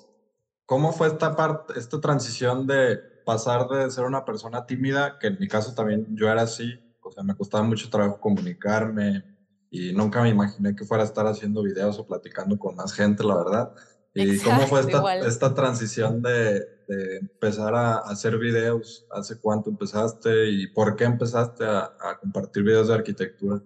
[0.64, 5.38] ¿cómo fue esta parte, esta transición de pasar de ser una persona tímida, que en
[5.38, 9.22] mi caso también yo era así, o sea, me costaba mucho trabajo comunicarme
[9.70, 13.22] y nunca me imaginé que fuera a estar haciendo videos o platicando con más gente,
[13.22, 13.72] la verdad.
[14.14, 19.06] ¿Y cómo fue esta, esta transición de, de, empezar a hacer videos?
[19.10, 23.62] ¿Hace cuánto empezaste y por qué empezaste a, a compartir videos de arquitectura?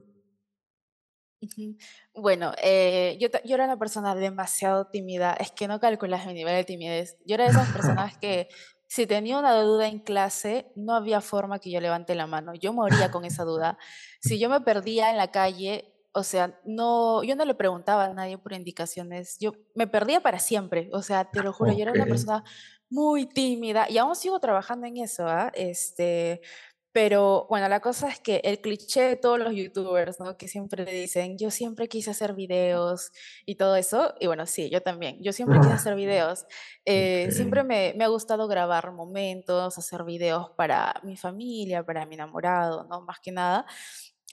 [2.15, 6.55] Bueno, eh, yo, yo, era una persona demasiado tímida, es que no calculas mi nivel
[6.57, 7.19] de timidez.
[7.25, 8.49] Yo era de esas personas que
[8.87, 12.55] si tenía una duda en clase, no había forma que yo levante la mano.
[12.55, 13.79] Yo moría con esa duda.
[14.21, 18.15] Si yo me perdía en la calle, o sea, no, yo no le preguntaba a
[18.15, 21.93] nadie por indicaciones, yo me perdía para siempre, o sea, te lo juro, yo era
[21.93, 22.45] una persona
[22.91, 25.51] muy tímida y aún sigo trabajando en eso, ¿ah?
[25.55, 26.41] Este,
[26.93, 30.37] pero bueno, la cosa es que el cliché de todos los youtubers, ¿no?
[30.37, 33.11] Que siempre dicen, yo siempre quise hacer videos
[33.47, 36.47] y todo eso, y bueno, sí, yo también, yo siempre quise hacer videos,
[36.85, 42.15] eh, siempre me, me, ha gustado grabar momentos, hacer videos para mi familia, para mi
[42.15, 43.01] enamorado, ¿no?
[43.01, 43.67] Más que nada.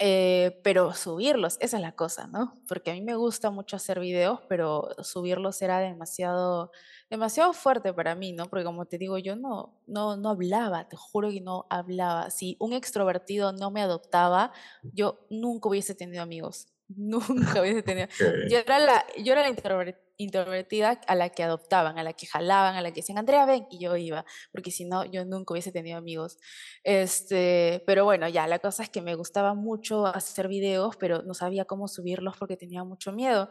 [0.04, 2.60] Eh, pero subirlos, esa es la cosa, ¿no?
[2.68, 6.72] Porque a mí me gusta mucho hacer videos, pero subirlos era demasiado,
[7.12, 8.45] demasiado fuerte para mí, ¿no?
[8.45, 12.32] Porque como te digo, yo no, no, no hablaba, te juro que no hablaba.
[12.32, 18.08] Si un extrovertido no me adoptaba, yo nunca hubiese tenido amigos, nunca hubiese tenido.
[18.50, 22.28] Yo era la, yo era la introvertida introvertida a la que adoptaban, a la que
[22.28, 25.54] jalaban, a la que decían, Andrea, ven, y yo iba, porque si no, yo nunca
[25.54, 26.38] hubiese tenido amigos.
[26.84, 31.34] Este, pero bueno, ya, la cosa es que me gustaba mucho hacer videos, pero no
[31.34, 33.50] sabía cómo subirlos porque tenía mucho miedo.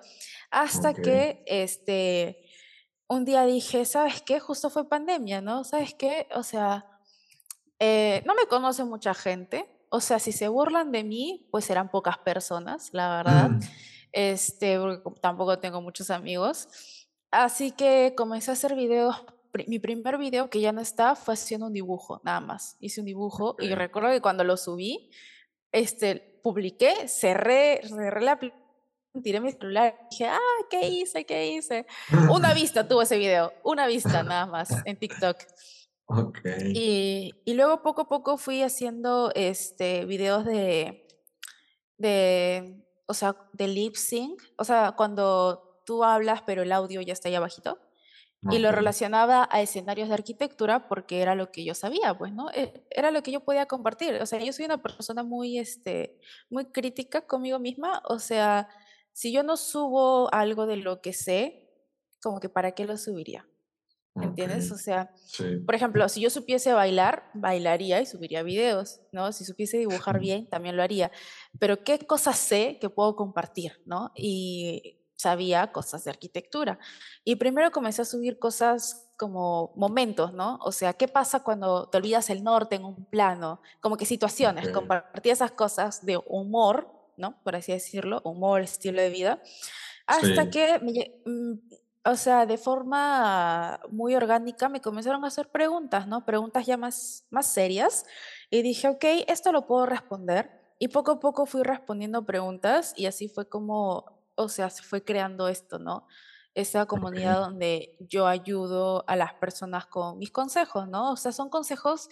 [0.51, 2.45] Hasta que, este,
[3.11, 4.41] un día dije, ¿sabes qué?
[4.41, 5.65] Justo fue pandemia, ¿no?
[5.65, 6.27] ¿Sabes qué?
[6.35, 6.87] O sea,
[7.79, 9.69] eh, no me conoce mucha gente.
[9.91, 13.51] O sea, si se burlan de mí, pues serán pocas personas, la verdad.
[13.51, 13.61] Mm
[14.13, 16.69] este, porque tampoco tengo muchos amigos.
[17.31, 19.17] Así que comencé a hacer videos.
[19.67, 22.77] Mi primer video que ya no está fue haciendo un dibujo, nada más.
[22.81, 25.11] Hice un dibujo y recuerdo que cuando lo subí,
[25.73, 28.39] este, publiqué, cerré, cerré la
[29.23, 30.39] tiré mi celular y dije, ah,
[30.71, 31.25] ¿qué hice?
[31.25, 31.87] ¿Qué hice?
[32.31, 35.37] Una vista tuvo ese video, una vista nada más en TikTok.
[36.07, 36.73] Okay.
[36.75, 41.07] Y, y, luego poco a poco fui haciendo este, videos de,
[41.99, 47.13] de o sea, de lip sync, o sea, cuando tú hablas pero el audio ya
[47.13, 47.79] está ahí abajito.
[48.51, 52.51] Y lo relacionaba a escenarios de arquitectura porque era lo que yo sabía, pues, ¿no?
[52.53, 54.15] E, era lo que yo podía compartir.
[54.15, 56.19] O sea, yo soy una persona muy, este,
[56.49, 58.01] muy crítica conmigo misma.
[58.09, 58.71] O sea,
[59.13, 61.69] si yo no subo algo de lo que sé,
[62.23, 63.47] como que para qué lo subiría.
[64.17, 64.73] ¿Entiendes?
[64.73, 65.15] O sea,
[65.65, 69.33] por ejemplo, si yo supiese bailar, bailaría y subiría videos, ¿no?
[69.33, 71.11] Si supiese dibujar bien, también lo haría.
[71.59, 74.11] Pero ¿qué cosas sé que puedo compartir, ¿no?
[74.17, 76.79] Y sabía cosas de arquitectura.
[77.25, 80.59] Y primero comencé a subir cosas como momentos, ¿no?
[80.63, 83.61] O sea, ¿qué pasa cuando te olvidas el norte en un plano?
[83.81, 87.41] Como que situaciones, compartí esas cosas de humor, ¿no?
[87.43, 89.43] Por así decirlo, humor, estilo de vida,
[90.07, 91.59] hasta que, me, mm,
[92.05, 96.25] o sea, de forma muy orgánica me comenzaron a hacer preguntas, ¿no?
[96.25, 98.07] Preguntas ya más, más serias.
[98.51, 100.51] Y dije, ok, esto lo puedo responder.
[100.79, 105.05] Y poco a poco fui respondiendo preguntas y así fue como o sea, se fue
[105.05, 106.07] creando esto, ¿no?
[106.55, 111.13] Esa comunidad donde yo ayudo a las personas con mis consejos, ¿no?
[111.13, 112.09] O sea, son consejos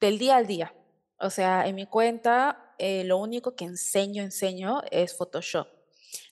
[0.00, 0.74] del día al día.
[1.18, 5.68] O sea, en mi cuenta, eh, lo único que enseño, enseño es Photoshop.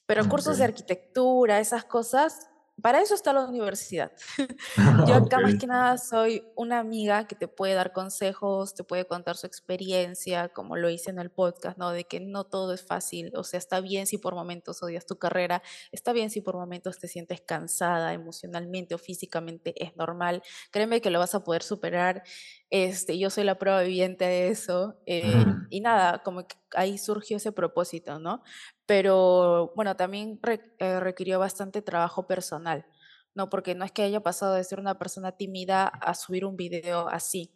[0.06, 2.48] Pero cursos de arquitectura, esas cosas,
[2.82, 4.12] para eso está la universidad.
[5.08, 9.06] Yo acá más que nada soy una amiga que te puede dar consejos, te puede
[9.06, 11.90] contar su experiencia, como lo hice en el podcast, ¿no?
[11.92, 15.16] De que no todo es fácil, o sea, está bien si por momentos odias tu
[15.16, 20.42] carrera, está bien si por momentos te sientes cansada emocionalmente o físicamente, es normal.
[20.70, 22.24] Créeme que lo vas a poder superar.
[22.70, 24.96] Este, yo soy la prueba viviente de eso.
[25.06, 28.42] Eh, y nada, como que ahí surgió ese propósito, ¿no?
[28.86, 30.38] pero bueno, también
[30.78, 32.86] eh, requirió bastante trabajo personal,
[33.34, 33.48] ¿no?
[33.48, 37.08] Porque no es que haya pasado de ser una persona tímida a subir un video
[37.08, 37.52] así,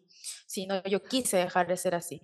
[0.46, 2.22] sino yo quise dejar de ser así.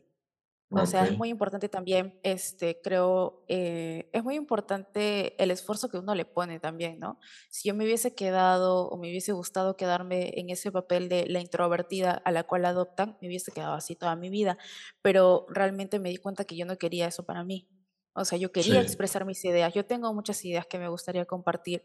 [0.71, 5.99] O sea, es muy importante también, este, creo, eh, es muy importante el esfuerzo que
[5.99, 7.21] uno le pone también, ¿no?
[7.49, 11.39] Si yo me hubiese quedado o me hubiese gustado quedarme en ese papel de la
[11.41, 14.59] introvertida a la cual adoptan, me hubiese quedado así toda mi vida,
[15.01, 17.69] pero realmente me di cuenta que yo no quería eso para mí.
[18.17, 19.75] O sea, yo quería expresar mis ideas.
[19.75, 21.83] Yo tengo muchas ideas que me gustaría compartir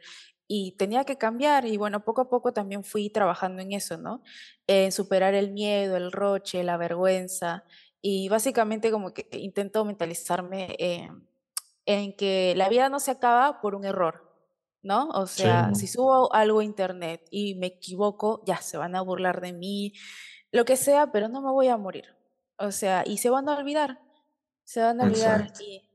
[0.48, 4.22] y tenía que cambiar y bueno, poco a poco también fui trabajando en eso, ¿no?
[4.68, 7.66] En superar el miedo, el roche, la vergüenza
[8.02, 10.76] y básicamente como que intento mentalizarme
[11.86, 14.32] en que la vida no se acaba por un error,
[14.82, 15.10] ¿no?
[15.10, 19.42] O sea, si subo algo a internet y me equivoco, ya se van a burlar
[19.42, 19.94] de mí,
[20.52, 22.16] lo que sea, pero no me voy a morir.
[22.58, 24.00] O sea, y se van a olvidar,
[24.64, 25.90] se van a olvidar y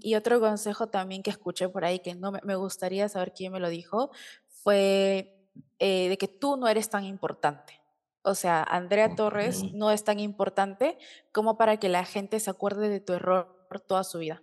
[0.00, 3.60] y otro consejo también que escuché por ahí, que no me, gustaría saber quién me
[3.60, 4.10] lo dijo,
[4.46, 7.80] fue eh, de que tú no eres tan importante.
[8.26, 10.98] O sea, Andrea Torres no es tan importante
[11.30, 14.42] como para que la gente se acuerde de tu error toda su vida.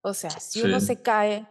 [0.00, 1.46] O sea, si uno se cae,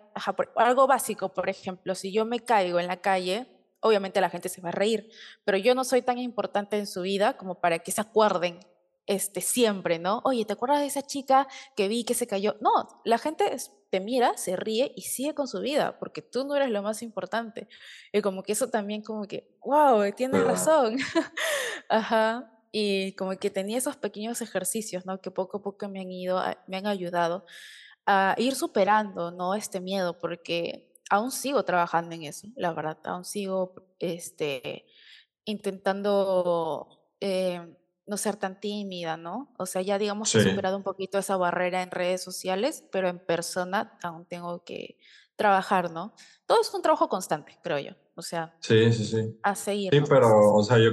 [0.56, 3.46] algo básico, por ejemplo, si yo me caigo en la calle,
[3.82, 5.12] obviamente la gente se va a reír,
[5.46, 8.60] pero yo no soy tan importante en su vida como para que se acuerden
[9.06, 10.22] este, siempre, ¿no?
[10.24, 12.56] Oye, ¿te acuerdas de esa chica que vi que se cayó?
[12.62, 13.54] No, la gente
[13.90, 17.02] te mira, se ríe y sigue con su vida, porque tú no eres lo más
[17.02, 17.68] importante.
[18.12, 20.98] Y como que eso también como que, wow, tienes razón.
[21.90, 22.52] Ajá.
[22.72, 25.20] Y como que tenía esos pequeños ejercicios, ¿no?
[25.22, 27.46] Que poco a poco me han ido, me han ayudado
[28.06, 29.56] a ir superando, ¿no?
[29.56, 34.86] Este miedo, porque aún sigo trabajando en eso, la verdad, aún sigo, este,
[35.46, 37.76] intentando eh,
[38.10, 39.54] no ser tan tímida, ¿no?
[39.58, 43.08] O sea, ya digamos que he superado un poquito esa barrera en redes sociales, pero
[43.08, 44.98] en persona aún tengo que
[45.36, 46.14] trabajar, ¿no?
[46.46, 47.92] Todo es un trabajo constante, creo yo.
[48.16, 49.40] O sea, sí, sí, sí.
[49.44, 49.94] a seguir.
[49.94, 50.92] Sí, pero, o sea, yo,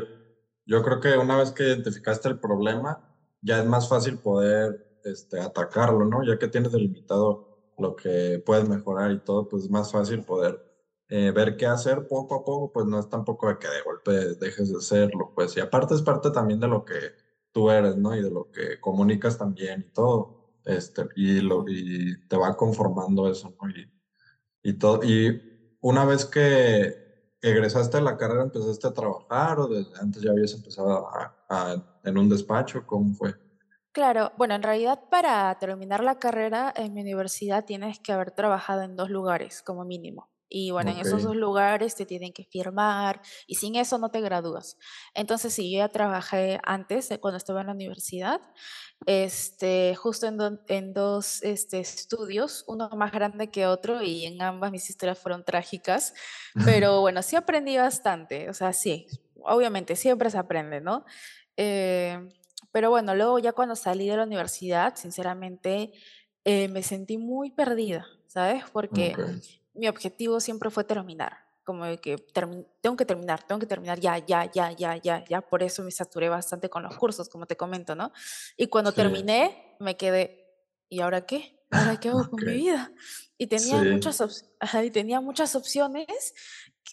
[0.67, 3.03] yo creo que una vez que identificaste el problema,
[3.41, 6.23] ya es más fácil poder este, atacarlo, ¿no?
[6.25, 10.66] Ya que tienes delimitado lo que puedes mejorar y todo, pues es más fácil poder
[11.09, 14.13] eh, ver qué hacer poco a poco, pues no es tampoco de que de golpe
[14.41, 17.13] dejes de hacerlo, pues y aparte es parte también de lo que
[17.53, 18.15] tú eres, ¿no?
[18.15, 23.31] Y de lo que comunicas también y todo, este, y, lo, y te va conformando
[23.31, 23.69] eso, ¿no?
[23.71, 23.91] Y,
[24.63, 27.07] y, todo, y una vez que
[27.41, 29.69] egresaste de la carrera, empezaste a trabajar o
[30.01, 31.07] antes ya habías empezado
[31.49, 33.35] a, en un despacho, ¿cómo fue?
[33.93, 38.83] Claro, bueno, en realidad para terminar la carrera en mi universidad tienes que haber trabajado
[38.83, 40.29] en dos lugares como mínimo.
[40.49, 44.21] Y bueno, en esos dos lugares te tienen que firmar y sin eso no te
[44.21, 44.79] gradúas.
[45.15, 48.41] Entonces, sí, yo ya trabajé antes, cuando estaba en la universidad,
[49.07, 54.71] este, justo en, en dos este, estudios, uno más grande que otro y en ambas
[54.71, 56.15] mis historias fueron trágicas,
[56.65, 59.07] pero bueno, sí aprendí bastante, o sea, sí,
[59.43, 61.05] obviamente siempre se aprende, ¿no?
[61.57, 62.29] Eh,
[62.73, 65.93] pero bueno, luego ya cuando salí de la universidad, sinceramente,
[66.45, 68.65] eh, me sentí muy perdida, ¿sabes?
[68.73, 69.15] Porque
[69.77, 71.39] mi objetivo siempre fue terminar.
[71.65, 72.17] como de que
[72.81, 75.41] tengo que terminar, tengo que terminar ya, ya, ya, ya, ya, ya.
[75.41, 78.13] Por eso me saturé bastante con los cursos, como te comento, ¿no?
[78.57, 80.47] Y cuando terminé, me quedé,
[80.89, 81.67] ¿y ahora qué?
[81.73, 82.93] ¿Ahora qué hago con mi vida?
[83.37, 84.47] Y tenía, muchas,
[84.85, 86.35] y tenía muchas opciones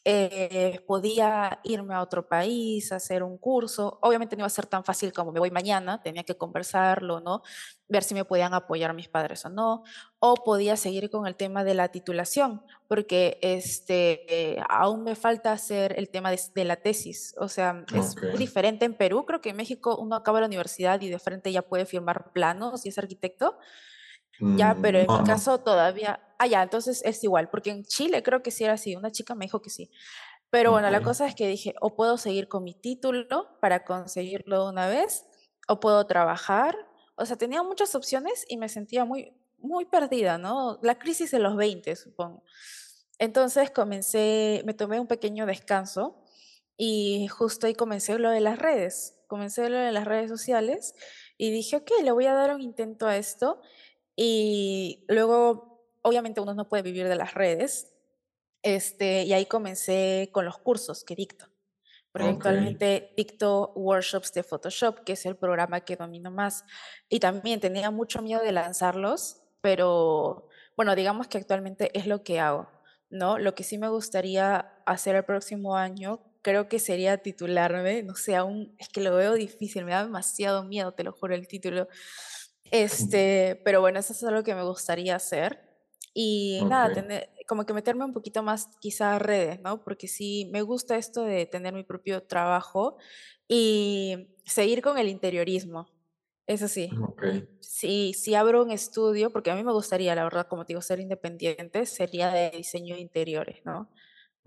[0.05, 3.99] eh, podía irme a otro país, hacer un curso.
[4.01, 7.41] Obviamente no iba a ser tan fácil como me voy mañana, tenía que conversarlo, ¿no?
[7.87, 9.83] Ver si me podían apoyar mis padres o no.
[10.19, 15.97] O podía seguir con el tema de la titulación, porque este, aún me falta hacer
[15.97, 17.35] el tema de, la tesis.
[17.37, 19.25] O sea, es muy diferente en Perú.
[19.25, 22.85] Creo que en México uno acaba la universidad y de frente ya puede firmar planos
[22.85, 23.57] y es arquitecto.
[24.39, 28.41] Ya, pero en mi caso todavía, ah, ya, entonces es igual, porque en Chile creo
[28.41, 29.89] que sí era así, una chica me dijo que sí.
[30.49, 34.69] Pero bueno, la cosa es que dije, o puedo seguir con mi título para conseguirlo
[34.69, 35.25] una vez,
[35.67, 36.75] o puedo trabajar.
[37.15, 40.77] O sea, tenía muchas opciones y me sentía muy, muy perdida, ¿no?
[40.81, 42.43] La crisis de los 20, supongo.
[43.19, 46.23] Entonces comencé, me tomé un pequeño descanso
[46.77, 49.17] y justo ahí comencé lo de las redes.
[49.27, 50.93] Comencé lo de las redes sociales
[51.37, 53.61] y dije, ok, le voy a dar un intento a esto
[54.15, 57.93] y luego, obviamente uno no puede vivir de las redes,
[58.61, 61.47] este, y ahí comencé con los cursos que dicto.
[62.11, 66.63] Porque actualmente dicto workshops de Photoshop, que es el programa que domino más.
[67.09, 70.47] Y también tenía mucho miedo de lanzarlos, pero
[70.77, 72.69] bueno, digamos que actualmente es lo que hago,
[73.09, 73.39] ¿no?
[73.39, 78.35] Lo que sí me gustaría hacer el próximo año, creo que sería titularme, no sé,
[78.35, 81.87] aún es que lo veo difícil, me da demasiado miedo, te lo juro, el título.
[82.73, 85.61] Este, pero bueno, eso es algo que me gustaría hacer.
[86.15, 89.83] Y nada, tener, como que meterme un poquito más quizá a redes, ¿no?
[89.83, 92.97] Porque sí, me gusta esto de tener mi propio trabajo
[93.47, 95.87] y seguir con el interiorismo.
[96.47, 96.89] Eso sí.
[97.09, 97.47] Okay.
[97.59, 100.81] Sí, si abro un estudio, porque a mí me gustaría, la verdad, como te digo,
[100.81, 103.91] ser independiente, sería de diseño de interiores, ¿no?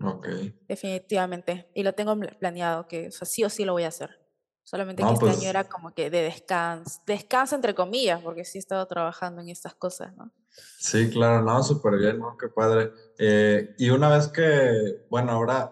[0.03, 0.27] Ok.
[0.67, 1.69] Definitivamente.
[1.73, 4.26] Y lo tengo planeado, que o sea, sí o sí lo voy a hacer.
[4.67, 8.57] Solamente que este año pues era como que de descanso, descanso entre comillas, porque sí
[8.57, 10.29] he estado trabajando en estas cosas, ¿no?
[10.77, 12.35] Sí, claro, no, súper bien, ¿no?
[12.35, 12.91] Qué padre.
[13.17, 15.71] Eh, y una vez que, bueno, ahora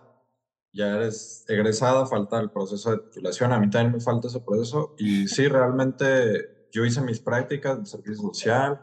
[0.72, 4.96] ya eres egresada, falta el proceso de titulación, a mí también me falta ese proceso,
[4.98, 8.82] y sí, realmente yo hice mis prácticas de servicio social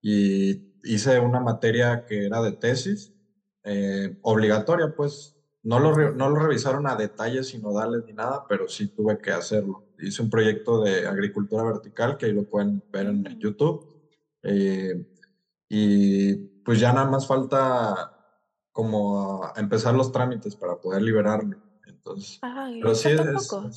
[0.00, 3.12] y hice una materia que era de tesis,
[3.64, 8.68] eh, obligatoria, pues, no lo, no lo revisaron a detalle sin nodales ni nada, pero
[8.68, 9.84] sí tuve que hacerlo.
[9.98, 13.24] Hice un proyecto de agricultura vertical que ahí lo pueden ver en.
[13.38, 13.86] YouTube.
[14.42, 15.06] Eh,
[15.68, 18.16] y pues ya nada más falta
[18.72, 21.58] como empezar los trámites para poder liberarlo.
[21.86, 23.70] Entonces, Ay, pero sí, poco?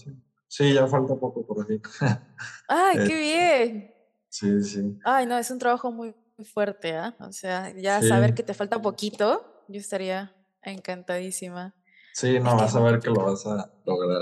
[0.47, 1.81] sí, ya falta poco por aquí.
[2.67, 3.93] Ay, qué bien.
[4.29, 4.97] Sí, sí.
[5.03, 6.15] Ay, no, es un trabajo muy
[6.45, 7.15] fuerte, ¿ah?
[7.19, 11.73] O sea, ya saber que te falta poquito, yo estaría encantadísima.
[12.13, 14.21] Sí, no, vas a ver que lo vas a lograr.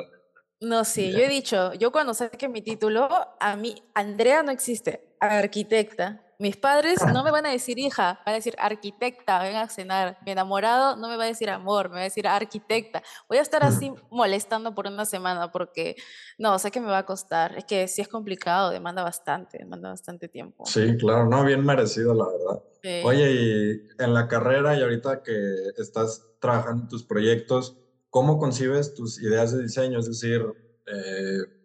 [0.61, 5.15] No, sí, yo he dicho, yo cuando saque mi título, a mí, Andrea no existe,
[5.19, 6.23] arquitecta.
[6.41, 10.17] Mis padres no me van a decir hija, van a decir arquitecta, ven a cenar.
[10.25, 13.03] Mi enamorado no me va a decir amor, me va a decir arquitecta.
[13.29, 15.97] Voy a estar así molestando por una semana porque
[16.39, 17.55] no, sé que me va a costar.
[17.59, 20.65] Es que sí es complicado, demanda bastante, demanda bastante tiempo.
[20.65, 23.03] Sí, claro, no, bien merecido, la verdad.
[23.05, 25.33] Oye, y en la carrera y ahorita que
[25.77, 27.77] estás trabajando tus proyectos,
[28.09, 29.99] ¿cómo concibes tus ideas de diseño?
[29.99, 30.43] Es decir,
[30.87, 31.60] eh,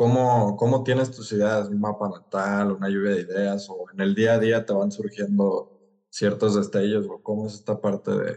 [0.00, 1.68] ¿Cómo, ¿Cómo tienes tus ideas?
[1.68, 3.68] ¿Un mapa natal, una lluvia de ideas?
[3.68, 7.06] ¿O en el día a día te van surgiendo ciertos destellos?
[7.06, 8.34] ¿O cómo es esta parte de,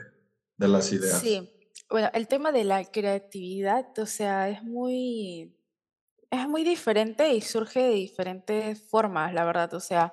[0.57, 1.21] de las ideas?
[1.21, 1.49] Sí,
[1.89, 5.55] bueno, el tema de la creatividad, o sea, es muy,
[6.29, 9.73] es muy diferente y surge de diferentes formas, la verdad.
[9.73, 10.11] O sea,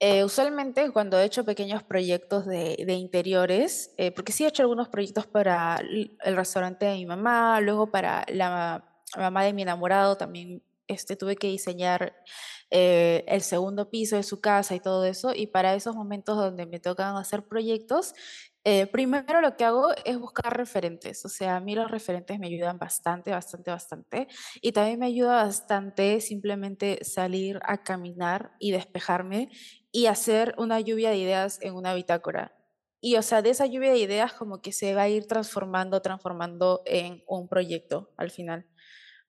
[0.00, 4.64] eh, usualmente cuando he hecho pequeños proyectos de, de interiores, eh, porque sí he hecho
[4.64, 8.84] algunos proyectos para el restaurante de mi mamá, luego para la
[9.16, 12.14] mamá de mi enamorado también este, tuve que diseñar
[12.70, 15.32] eh, el segundo piso de su casa y todo eso.
[15.34, 18.14] Y para esos momentos donde me tocan hacer proyectos,
[18.64, 21.24] eh, primero lo que hago es buscar referentes.
[21.24, 24.28] O sea, a mí los referentes me ayudan bastante, bastante, bastante.
[24.60, 29.50] Y también me ayuda bastante simplemente salir a caminar y despejarme
[29.92, 32.54] y hacer una lluvia de ideas en una bitácora.
[33.00, 36.02] Y o sea, de esa lluvia de ideas como que se va a ir transformando,
[36.02, 38.66] transformando en un proyecto al final.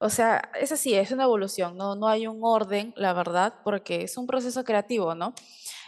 [0.04, 4.02] O sea, es así, es una evolución, no, no hay un orden, la verdad, porque
[4.04, 5.36] es un proceso creativo, ¿no?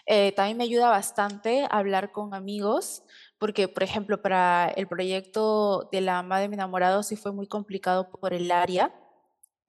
[0.05, 3.03] Eh, también me ayuda bastante hablar con amigos,
[3.39, 7.47] porque, por ejemplo, para el proyecto de la madre de mi enamorado sí fue muy
[7.47, 8.93] complicado por el área.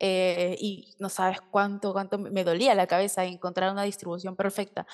[0.00, 4.86] Eh, y no sabes cuánto, cuánto me dolía la cabeza encontrar una distribución perfecta.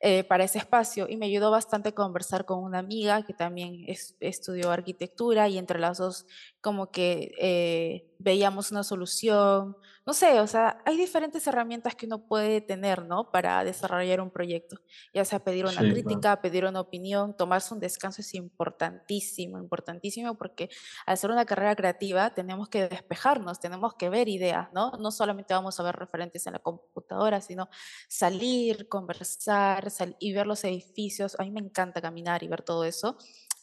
[0.00, 3.84] eh, para ese espacio y me ayudó bastante conversar con una amiga que también
[4.20, 6.26] estudió arquitectura y entre las dos
[6.60, 9.76] como que eh, veíamos una solución.
[10.06, 13.30] No sé, o sea, hay diferentes herramientas que uno puede tener, ¿no?
[13.30, 14.76] Para desarrollar un proyecto,
[15.14, 20.68] ya sea pedir una crítica, pedir una opinión, tomarse un descanso es importantísimo, importantísimo porque
[21.06, 24.92] al ser una carrera creativa tenemos que despejarnos, tenemos que ver ideas, ¿no?
[24.92, 27.68] No solamente vamos a ver referentes en la computadora, sino
[28.08, 29.86] salir, conversar
[30.18, 31.38] y ver los edificios.
[31.38, 33.16] A mí me encanta caminar y ver todo eso.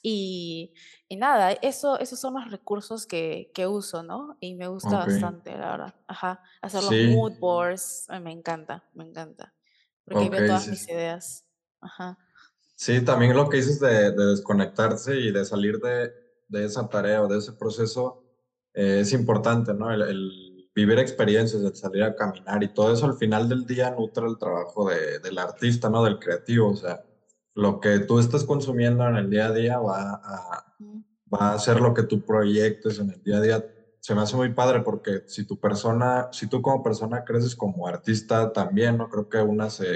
[0.10, 0.72] Y,
[1.18, 4.38] nada, eso, esos son los recursos que, que uso, ¿no?
[4.40, 5.96] Y me gusta bastante, la verdad.
[6.08, 6.42] Ajá.
[6.62, 9.54] Hacer los mood boards, me encanta, me encanta.
[10.06, 11.46] Porque ahí veo todas mis ideas.
[11.82, 12.18] Ajá.
[12.78, 16.14] Sí, también lo que dices de, de desconectarse y de salir de,
[16.48, 18.24] de, esa tarea o de ese proceso
[18.74, 19.92] eh, es importante, ¿no?
[19.92, 23.92] El, el, vivir experiencias, el salir a caminar y todo eso al final del día
[23.92, 26.06] nutre el trabajo de, del artista, ¿no?
[26.06, 27.04] Del creativo, o sea
[27.58, 30.76] lo que tú estás consumiendo en el día a día va a,
[31.34, 33.66] va a ser lo que tú proyectes en el día a día.
[34.00, 37.88] Se me hace muy padre porque si tu persona, si tú como persona creces como
[37.88, 39.10] artista también, ¿no?
[39.10, 39.88] Creo que una se,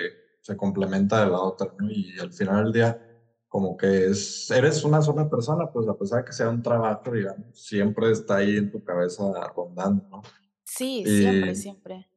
[0.41, 1.87] se complementa de la otra, ¿no?
[1.91, 6.21] Y al final del día, como que es, eres una sola persona, pues a pesar
[6.21, 9.23] de que sea un trabajo, digamos, siempre está ahí en tu cabeza
[9.55, 10.23] rondando, ¿no?
[10.63, 12.07] Sí, siempre, siempre.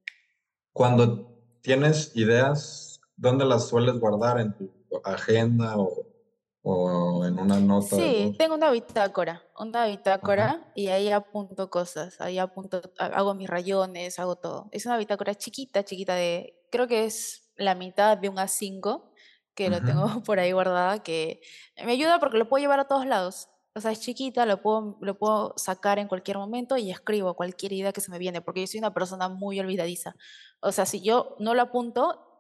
[0.73, 4.41] Cuando tienes ideas, ¿dónde las sueles guardar?
[4.41, 4.71] ¿En tu
[5.05, 6.07] agenda o,
[6.63, 7.97] o en una nota?
[7.97, 14.19] Sí, tengo una bitácora, una bitácora y ahí apunto cosas, ahí apunto, hago mis rayones,
[14.19, 14.69] hago todo.
[14.73, 19.11] Es una bitácora chiquita, chiquita de, creo que es la mitad de un A5
[19.55, 21.41] que lo tengo por ahí guardada, que
[21.85, 23.49] me ayuda porque lo puedo llevar a todos lados.
[23.77, 27.73] O sea, es chiquita, lo puedo, lo puedo sacar en cualquier momento y escribo cualquier
[27.73, 30.15] idea que se me viene, porque yo soy una persona muy olvidadiza.
[30.61, 32.34] O sea, si yo no lo apunto,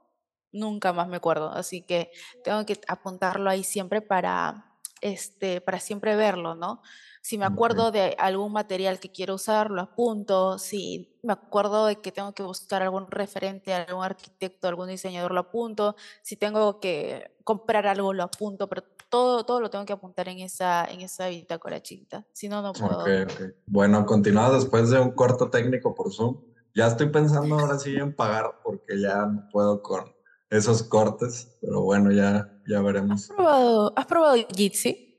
[0.54, 1.50] nunca más me acuerdo.
[1.50, 2.10] Así que
[2.42, 6.80] tengo que apuntarlo ahí siempre para, este, para siempre verlo, ¿no?
[7.24, 10.58] Si me acuerdo de algún material que quiero usar, lo apunto.
[10.58, 15.40] Si me acuerdo de que tengo que buscar algún referente, algún arquitecto, algún diseñador, lo
[15.40, 15.96] apunto.
[16.22, 18.68] Si tengo que comprar algo, lo apunto.
[18.68, 22.26] Pero todo, todo lo tengo que apuntar en esa, en esa bitácora chiquita.
[22.34, 23.00] Si no, no puedo.
[23.00, 23.46] Okay, okay.
[23.64, 26.36] Bueno, continuamos después de un corto técnico por Zoom.
[26.74, 30.13] Ya estoy pensando ahora sí en pagar porque ya no puedo con,
[30.54, 33.22] esos cortes, pero bueno, ya, ya veremos.
[33.22, 35.18] ¿Has probado, ¿has probado Jitsi?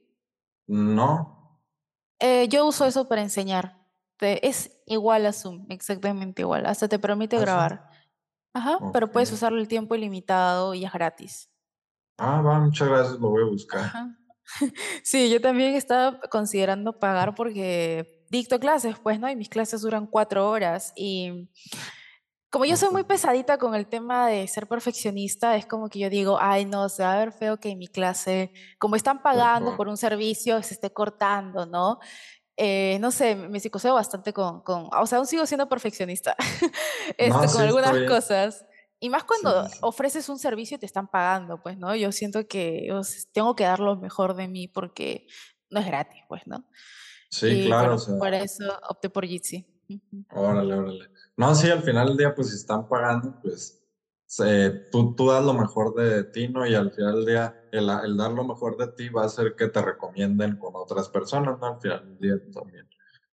[0.68, 1.60] No.
[2.20, 3.86] Eh, yo uso eso para enseñar.
[4.20, 6.66] es igual a Zoom, exactamente igual.
[6.66, 7.90] Hasta te permite ¿Ah, grabar.
[8.54, 11.50] Ajá, pero puedes usarlo el tiempo ilimitado y es gratis.
[12.18, 13.82] Ah, va, muchas gracias, lo voy a buscar.
[13.86, 14.18] Ajá.
[15.04, 19.30] Sí, yo también estaba considerando pagar porque dicto clases, pues, ¿no?
[19.30, 21.50] Y mis clases duran cuatro horas y
[22.56, 26.10] como yo soy muy pesadita con el tema de ser perfeccionista, es como que yo
[26.10, 29.76] digo, ay, no, se va a ver feo que en mi clase, como están pagando
[29.76, 32.00] por un servicio, se esté cortando, ¿no?
[32.56, 36.38] Eh, no sé, me psicoseo bastante con, con, o sea, aún sigo siendo perfeccionista
[37.18, 38.66] este, con algunas cosas.
[39.02, 41.94] Y más cuando ofreces un servicio y te están pagando, pues, ¿no?
[41.94, 42.88] Yo siento que
[43.34, 45.28] tengo que dar lo mejor de mí porque
[45.70, 46.64] no es gratis, pues, ¿no?
[47.30, 47.98] Sí, claro.
[48.18, 49.68] Por eso opté por Jitsi.
[50.32, 51.15] Órale, órale.
[51.38, 53.84] No, sí, al final del día, pues si están pagando, pues
[54.92, 56.66] tú, tú das lo mejor de ti, ¿no?
[56.66, 59.54] Y al final del día, el, el, dar lo mejor de ti va a hacer
[59.56, 61.68] que te recomienden con otras personas, ¿no?
[61.68, 62.88] Al final del día también.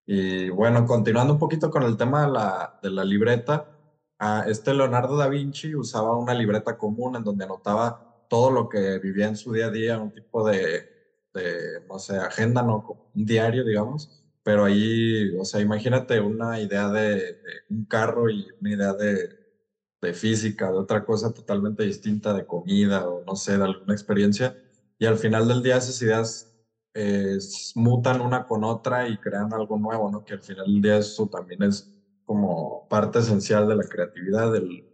[0.06, 3.68] Y bueno, continuando un poquito con el tema de la, de la libreta,
[4.20, 9.00] a este Leonardo da Vinci usaba una libreta común en donde anotaba todo lo que
[9.00, 10.88] vivía en su día a día, un tipo de,
[11.34, 12.84] de no sé, agenda, ¿no?
[13.14, 17.38] Un diario, digamos pero ahí, o sea, imagínate una idea de,
[17.70, 19.30] un carro y una idea de,
[20.02, 24.58] de, física, de otra cosa totalmente distinta, de comida o no sé, de alguna experiencia,
[24.98, 26.52] y al final del día esas ideas
[26.94, 27.38] eh,
[27.76, 30.26] mutan una con otra y crean algo nuevo, ¿no?
[30.26, 31.94] Que al final del día eso también es
[32.26, 34.88] como parte esencial de la creatividad, el,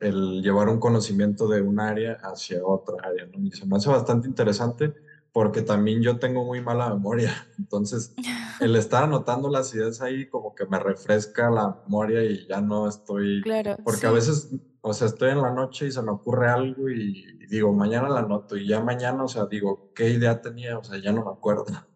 [0.00, 3.40] el llevar un conocimiento de un área hacia otra área, ¿no?
[3.40, 4.94] Y se me hace bastante interesante
[5.32, 7.32] porque también yo tengo muy mala memoria.
[7.58, 8.14] Entonces,
[8.60, 12.88] el estar anotando las ideas ahí como que me refresca la memoria y ya no
[12.88, 13.40] estoy...
[13.42, 13.76] Claro.
[13.82, 14.50] Porque a veces,
[14.82, 18.20] o sea, estoy en la noche y se me ocurre algo y, digo, mañana la
[18.20, 20.78] anoto y ya mañana, o sea, digo, ¿qué idea tenía?
[20.78, 21.64] O sea, ya no me acuerdo.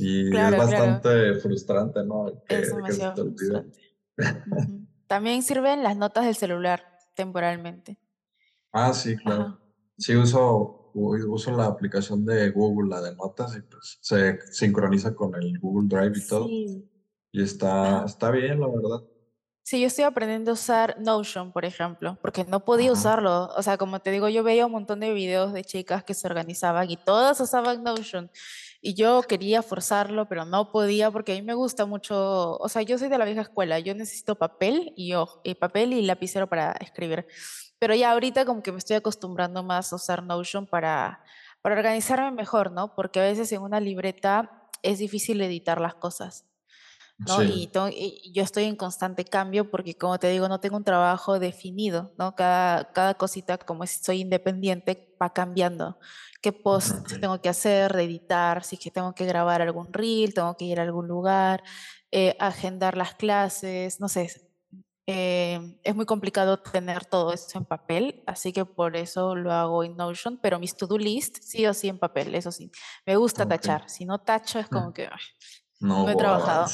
[0.00, 2.28] Y es bastante frustrante, ¿no?
[2.48, 3.80] es demasiado frustrante.
[5.08, 6.84] También sirven las notas del celular
[7.16, 7.98] temporalmente.
[8.70, 9.58] Ah, sí, claro.
[9.96, 15.34] Sí, uso uso la aplicación de Google, la de notas, y pues se sincroniza con
[15.34, 16.48] el Google Drive y todo.
[17.30, 19.06] Y está, está bien, la verdad.
[19.68, 23.48] Sí, yo estoy aprendiendo a usar Notion, por ejemplo, porque no podía usarlo.
[23.54, 26.26] O sea, como te digo, yo veía un montón de videos de chicas que se
[26.26, 28.30] organizaban y todas usaban Notion.
[28.80, 32.80] Y yo quería forzarlo, pero no podía porque a mí me gusta mucho, o sea,
[32.80, 35.12] yo soy de la vieja escuela, yo necesito papel y,
[35.44, 37.26] y papel y lapicero para escribir.
[37.78, 41.22] Pero ya ahorita como que me estoy acostumbrando más a usar Notion para,
[41.62, 42.94] para organizarme mejor, ¿no?
[42.94, 46.44] Porque a veces en una libreta es difícil editar las cosas.
[47.18, 47.42] ¿no?
[47.42, 47.70] Y,
[48.32, 52.34] yo estoy en constante cambio porque, como te digo, no tengo un trabajo definido, ¿no?
[52.36, 55.98] Cada, cada cosita, como soy independiente, va cambiando.
[56.40, 58.62] ¿Qué post tengo que hacer, de editar?
[58.62, 61.64] Si es que tengo que grabar algún reel, tengo que ir a algún lugar,
[62.12, 64.47] eh, agendar las clases, no sé.
[65.10, 69.82] Eh, es muy complicado tener todo eso en papel, así que por eso lo hago
[69.82, 72.70] en Notion, pero mis to-do list sí o sí en papel, eso sí.
[73.06, 75.08] Me gusta tachar, si no tacho es como que
[75.80, 76.66] no, he trabajado.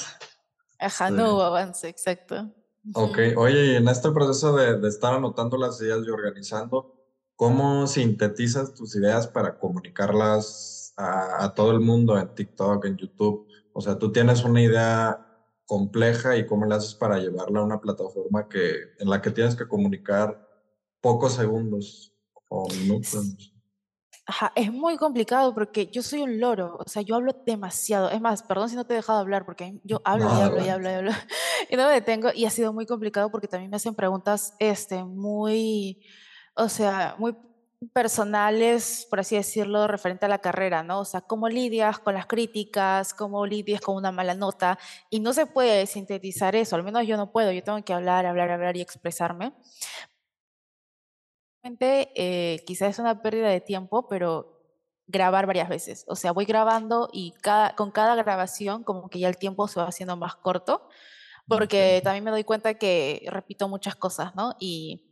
[0.80, 2.52] Ajá, no hubo avance, exacto.
[2.92, 6.92] Ok, oye, y en este proceso de, estar anotando las ideas y organizando,
[7.36, 13.46] ¿cómo sintetizas tus ideas para comunicarlas a, todo el mundo en TikTok, en YouTube?
[13.72, 15.24] O sea, tú tienes una idea
[15.66, 19.56] compleja y cómo la haces para llevarla a una plataforma que, en la que tienes
[19.56, 20.48] que comunicar
[21.00, 22.12] pocos segundos
[22.48, 23.52] o minutos.
[24.26, 28.08] Ajá, es muy complicado porque yo soy un loro, o sea, yo hablo demasiado.
[28.10, 30.68] Es más, perdón si no te he dejado hablar porque yo hablo y hablo y
[30.68, 31.10] hablo y hablo
[31.70, 35.04] y no me detengo y ha sido muy complicado porque también me hacen preguntas este,
[35.04, 36.06] muy,
[36.54, 37.36] o sea, muy
[37.92, 41.00] personales, por así decirlo, referente a la carrera, ¿no?
[41.00, 44.78] O sea, cómo lidias con las críticas, cómo lidias con una mala nota
[45.10, 48.26] y no se puede sintetizar eso, al menos yo no puedo, yo tengo que hablar,
[48.26, 49.52] hablar, hablar y expresarme.
[51.80, 54.60] Eh, quizás es una pérdida de tiempo, pero
[55.06, 56.04] grabar varias veces.
[56.08, 59.80] O sea, voy grabando y cada, con cada grabación como que ya el tiempo se
[59.80, 60.88] va haciendo más corto,
[61.46, 64.54] porque también me doy cuenta que repito muchas cosas, ¿no?
[64.60, 65.10] Y,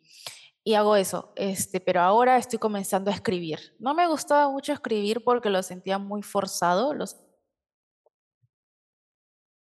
[0.65, 3.75] y hago eso, este, pero ahora estoy comenzando a escribir.
[3.79, 7.17] No me gustaba mucho escribir porque lo sentía muy forzado, los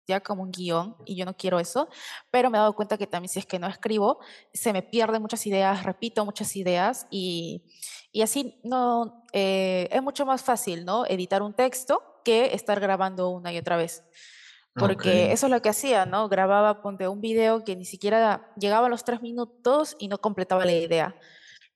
[0.08, 1.88] ya como un guion y yo no quiero eso,
[2.30, 4.20] pero me he dado cuenta que también si es que no escribo,
[4.54, 7.62] se me pierden muchas ideas, repito muchas ideas y,
[8.10, 11.04] y así no, eh, es mucho más fácil, ¿no?
[11.06, 14.02] Editar un texto que estar grabando una y otra vez.
[14.78, 16.28] Porque eso es lo que hacía, ¿no?
[16.28, 20.64] Grababa, ponte un video que ni siquiera llegaba a los tres minutos y no completaba
[20.64, 21.16] la idea.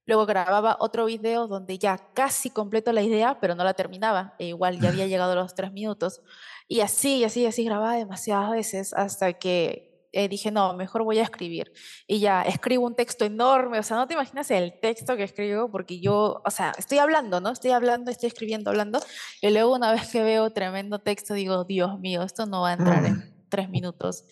[0.04, 4.34] Luego grababa otro video donde ya casi completo la idea, pero no la terminaba.
[4.38, 6.22] E igual ya había llegado a los tres minutos.
[6.68, 11.02] Y así, y así, y así grababa demasiadas veces hasta que eh, dije, no, mejor
[11.02, 11.72] voy a escribir.
[12.06, 13.78] Y ya escribo un texto enorme.
[13.78, 17.40] O sea, no te imaginas el texto que escribo porque yo, o sea, estoy hablando,
[17.40, 17.50] ¿no?
[17.50, 19.00] Estoy hablando, estoy escribiendo, hablando.
[19.40, 22.74] Y luego una vez que veo tremendo texto, digo, Dios mío, esto no va a
[22.74, 23.34] entrar en mm.
[23.48, 24.24] tres minutos.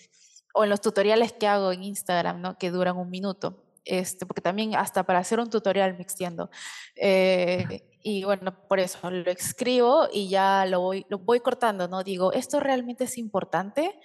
[0.55, 2.59] O en los tutoriales que hago en Instagram, ¿no?
[2.59, 6.51] Que duran un minuto este, porque también hasta para hacer un tutorial me extiendo.
[6.97, 12.03] Eh, y bueno, por eso lo escribo y ya lo voy, lo voy cortando, ¿no?
[12.03, 13.99] Digo, ¿esto realmente es importante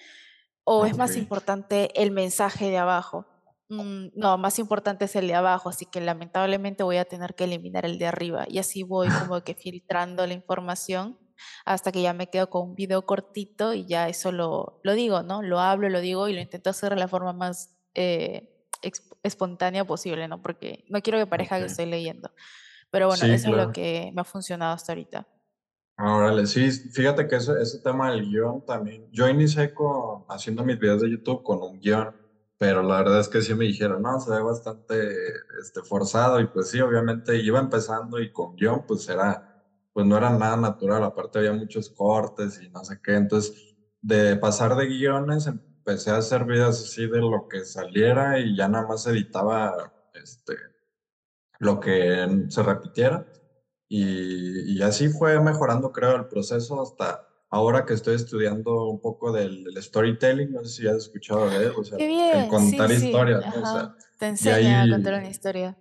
[0.66, 3.26] o es más importante el mensaje de abajo?
[3.70, 7.46] Mm, no, más importante es el de abajo, así que lamentablemente voy a tener que
[7.46, 11.18] eliminar el de arriba y así voy como que filtrando la información
[11.66, 15.24] hasta que ya me quedo con un video cortito y ya eso lo, lo digo,
[15.24, 15.42] ¿no?
[15.42, 17.78] Lo hablo, lo digo y lo intento hacer de la forma más...
[17.94, 18.52] Eh,
[19.24, 20.42] espontánea posible, ¿no?
[20.42, 22.32] Porque no quiero que parezca que estoy leyendo.
[22.92, 25.28] Pero bueno, eso es lo que me ha funcionado hasta ahorita.
[25.98, 29.08] Órale, sí, fíjate que ese, ese tema del guion también.
[29.12, 32.14] Yo inicié con, haciendo mis videos de YouTube con un guion,
[32.58, 35.30] pero la verdad es que sí me dijeron, no, se ve bastante
[35.62, 39.42] este, forzado y pues sí, obviamente iba empezando y con guion pues era,
[39.94, 43.54] pues no era nada natural, aparte había muchos cortes y no sé qué, entonces
[44.02, 48.68] de pasar de guiones empecé a hacer videos así de lo que saliera y ya
[48.68, 49.74] nada más editaba
[50.14, 50.56] este,
[51.60, 53.26] lo que se repitiera.
[53.88, 59.32] Y, y, así fue mejorando, creo, el proceso hasta ahora que estoy estudiando un poco
[59.32, 60.52] del, storytelling.
[60.52, 61.74] No sé si has escuchado de él.
[61.78, 63.44] O sea, el contar historias.
[64.18, 65.78] Te enseña a contar una historia.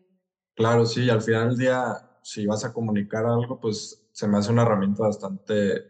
[0.54, 4.52] Claro, sí, al final del día, si vas a comunicar algo, pues se me hace
[4.52, 5.82] una herramienta bastante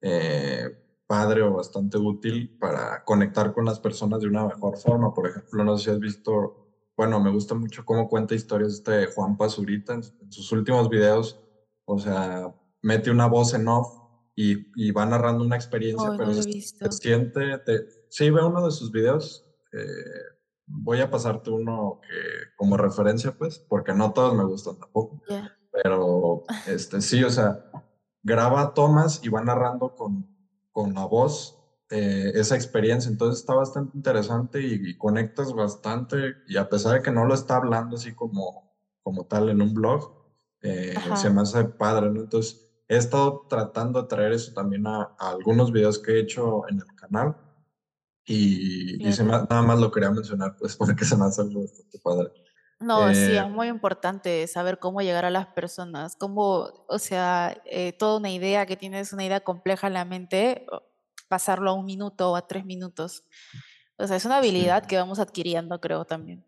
[0.00, 0.70] eh,
[1.06, 5.12] padre o bastante útil para conectar con las personas de una mejor forma.
[5.12, 9.06] Por ejemplo, no sé si has visto, bueno, me gusta mucho cómo cuenta historias este
[9.06, 10.02] Juan Pazurita en,
[10.32, 11.38] sus últimos videos,
[11.86, 13.88] o sea, mete una voz en off
[14.34, 16.52] y, y va narrando una experiencia, pero se,
[16.90, 19.86] siente, te, sí, ve uno de sus videos, eh,
[20.66, 25.22] voy a pasarte uno que como referencia, pues, porque no todos me gustan tampoco,
[25.70, 27.70] pero este, sí, o sea,
[28.22, 30.36] graba tomas y va narrando con
[30.76, 31.58] con la voz
[31.88, 33.10] eh, esa experiencia.
[33.10, 36.34] Entonces está bastante interesante y, conectas bastante.
[36.46, 39.72] Y a pesar de que no lo está hablando así como, como tal en un
[39.72, 40.15] blog,
[40.66, 42.20] eh, se me hace padre, ¿no?
[42.20, 46.78] Entonces he estado tratando de traer eso también a, algunos videos que he hecho en
[46.78, 47.36] el canal.
[48.24, 52.32] Y, nada más lo quería mencionar, pues porque se me hace algo bastante padre.
[52.78, 57.56] No, sí, es eh, muy importante saber cómo llegar a las personas, cómo, o sea,
[57.98, 60.66] toda una idea que tienes, una idea compleja en la mente,
[61.28, 63.24] pasarlo a un minuto o a tres minutos.
[63.96, 66.44] O sea, es una habilidad que vamos adquiriendo, creo, también.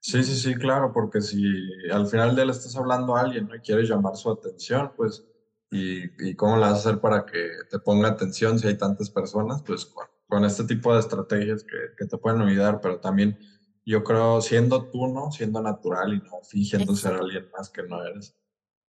[0.00, 1.44] Sí, sí, sí, claro, porque si
[1.92, 3.54] al final de él estás hablando a alguien ¿no?
[3.54, 5.24] y quieres llamar su atención, pues,
[5.70, 9.10] y, y, cómo la vas a hacer para que te ponga atención si hay tantas
[9.10, 9.92] personas, pues
[10.26, 13.38] con, este tipo de estrategias que, que, te pueden ayudar, pero también
[13.84, 15.30] yo creo siendo tú, ¿no?
[15.30, 18.36] Siendo natural y no fingiendo ser alguien más que no eres.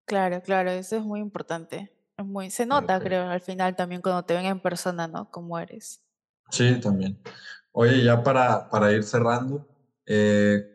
[0.06, 1.92] Claro, claro, eso es muy importante.
[2.18, 5.30] Muy, se nota, creo, al final también cuando te ven en persona, ¿no?
[5.32, 6.02] Cómo eres.
[6.50, 7.20] Sí, también.
[7.72, 9.68] Oye, ya para, para ir cerrando,
[10.06, 10.73] eh,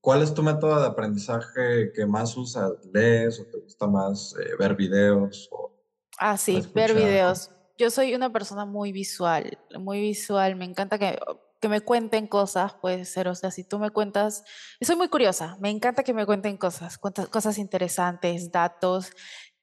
[0.00, 2.72] ¿cuál es tu método de aprendizaje que más usas?
[2.92, 5.48] ¿Lees o te gusta más eh, ver videos?
[5.52, 5.72] O
[6.18, 7.50] ah, sí, ver videos.
[7.78, 10.56] Yo soy una persona muy visual, muy visual.
[10.56, 11.18] Me encanta que,
[11.60, 13.28] que me cuenten cosas, puede ser.
[13.28, 14.44] O sea, si tú me cuentas,
[14.80, 19.12] soy muy curiosa, me encanta que me cuenten cosas, cosas interesantes, datos.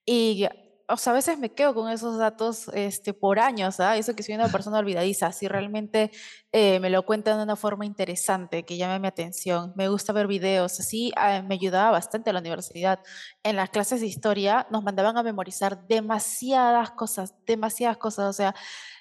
[0.06, 0.48] Y
[0.90, 3.98] o sea, a veces me quedo con esos datos este, por años, ¿ah?
[3.98, 6.12] Eso que soy una persona olvidadiza, si realmente
[6.54, 10.28] eh, me lo cuentan de una forma interesante, que llame mi atención, me gusta ver
[10.28, 13.00] videos, así ah, me ayudaba bastante a la universidad.
[13.44, 18.56] En las clases de historia nos mandaban a memorizar demasiadas cosas, demasiadas cosas, o sea,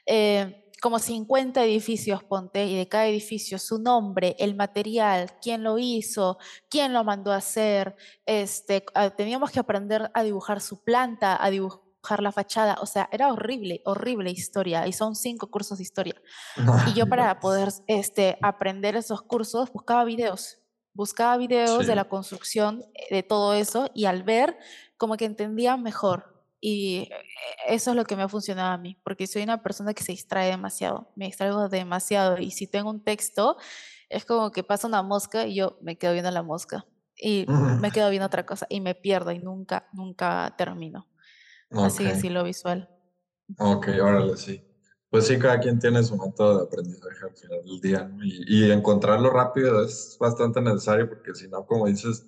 [0.07, 5.79] eh, como 50 edificios, ponte, y de cada edificio su nombre, el material, quién lo
[5.79, 7.97] hizo, quién lo mandó a hacer.
[8.27, 8.85] Este,
[9.17, 12.77] teníamos que aprender a dibujar su planta, a dibujar la fachada.
[12.81, 14.87] O sea, era horrible, horrible historia.
[14.87, 16.15] Y son cinco cursos de historia.
[16.87, 20.59] Y yo para poder este, aprender esos cursos buscaba videos.
[20.93, 24.57] Buscaba videos de la construcción de todo eso y al ver
[24.97, 26.36] como que entendía mejor
[26.69, 27.09] y
[27.69, 30.11] eso es lo que me ha funcionado a mí, porque soy una persona que se
[30.11, 33.57] distrae demasiado, me distraigo demasiado y si tengo un texto,
[34.09, 36.85] es como que pasa una mosca y yo me quedo viendo la mosca
[37.17, 41.07] y me quedo viendo otra cosa y me pierdo y nunca, nunca termino.
[41.71, 42.91] Así es lo visual.
[43.61, 44.61] Ok, órale, sí.
[45.09, 48.73] Pues sí, cada quien tiene su método de aprendizaje al final del día y, y,
[48.73, 52.27] encontrarlo rápido es bastante necesario porque si no, como dices,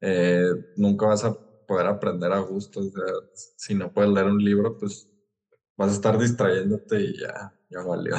[0.00, 2.80] eh, nunca vas a poder aprender a gusto.
[3.56, 5.08] si no puedes leer un libro, pues
[5.76, 8.16] vas a estar distrayéndote y ya, ya valió.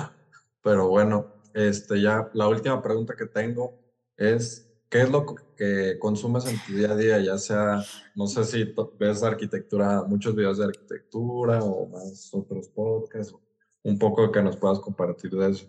[0.64, 3.78] Pero bueno, este, ya la última pregunta que tengo
[4.16, 5.26] es, ¿qué es lo
[5.58, 7.20] que consumes en tu día a día?
[7.20, 7.84] Ya sea,
[8.16, 13.36] no sé si ves arquitectura, muchos videos de arquitectura o más otros podcasts,
[13.84, 15.68] un poco que nos puedas compartir de eso.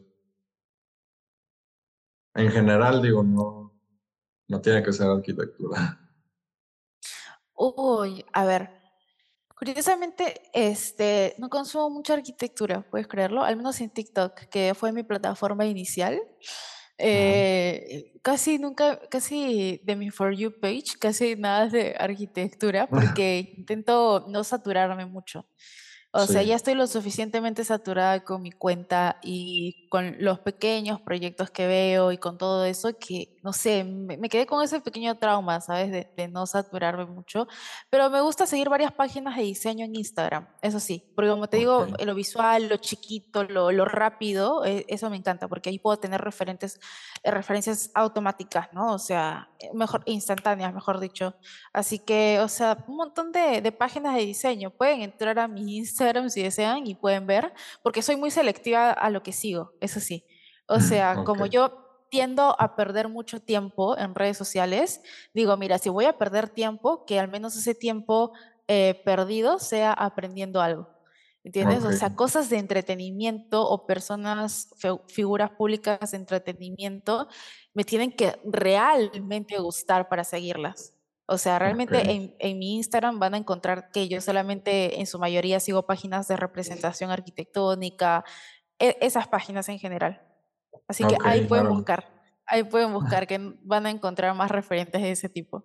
[2.35, 3.73] En general, digo, no,
[4.47, 6.02] no tiene que ser arquitectura.
[7.65, 8.71] Uy, a ver,
[9.57, 15.05] curiosamente, este, no consumo mucha arquitectura, puedes creerlo, al menos en TikTok, que fue mi
[15.05, 16.21] plataforma inicial.
[16.99, 24.25] Eh, casi nunca, casi de mi For You page, casi nada de arquitectura, porque intento
[24.29, 25.47] no saturarme mucho.
[26.15, 31.51] O sea, ya estoy lo suficientemente saturada con mi cuenta y con los pequeños proyectos
[31.51, 35.61] que veo y con todo eso que, no sé, me, quedé con ese pequeño trauma,
[35.61, 35.91] ¿sabes?
[35.91, 37.49] De, no saturarme mucho.
[37.91, 41.57] Pero me gusta seguir varias páginas de diseño en Instagram, eso sí, porque como te
[41.57, 45.99] digo, lo visual, lo chiquito, lo, lo rápido, eh, eso me encanta, porque ahí puedo
[45.99, 46.81] tener referentes,
[47.23, 48.93] eh, referencias automáticas, ¿no?
[48.95, 51.35] O sea, eh, mejor, instantáneas, mejor dicho.
[51.73, 54.71] Así que, o sea, un montón de, de páginas de diseño.
[54.71, 59.11] Pueden entrar a mi Instagram si desean y pueden ver, porque soy muy selectiva a
[59.11, 60.25] lo que sigo, eso sí.
[60.69, 61.82] O mm, sea, como yo
[62.13, 65.01] tiendo a perder mucho tiempo en redes sociales,
[65.33, 68.33] digo, mira, si voy a perder tiempo, que al menos ese tiempo
[68.69, 70.91] eh, perdido sea aprendiendo algo.
[71.43, 71.83] ¿Entiendes?
[71.85, 74.69] O sea, cosas de entretenimiento o personas,
[75.09, 77.29] figuras públicas de entretenimiento,
[77.73, 80.95] me tienen que realmente gustar para seguirlas.
[81.27, 85.61] O sea, realmente en, mi Instagram van a encontrar que yo solamente en su mayoría
[85.61, 88.23] sigo páginas de representación arquitectónica,
[88.79, 90.32] e, esas páginas en general.
[90.89, 92.05] Así que ahí pueden buscar,
[92.47, 95.65] ahí pueden buscar que van a encontrar más referentes de ese tipo.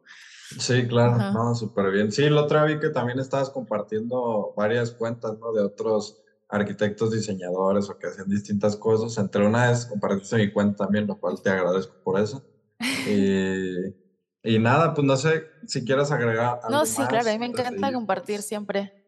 [0.60, 2.12] Sí, claro, no, súper bien.
[2.12, 5.52] Sí, la otra vi que también estabas compartiendo varias cuentas, ¿no?
[5.52, 9.18] De otros arquitectos, diseñadores o que hacen distintas cosas.
[9.18, 12.46] Entre una vez compartiste mi cuenta también, lo cual te agradezco por eso.
[13.08, 14.08] Y
[14.48, 17.48] y nada, pues no sé si quieres agregar algo No, sí, claro, a mí me
[17.48, 19.07] encanta compartir siempre.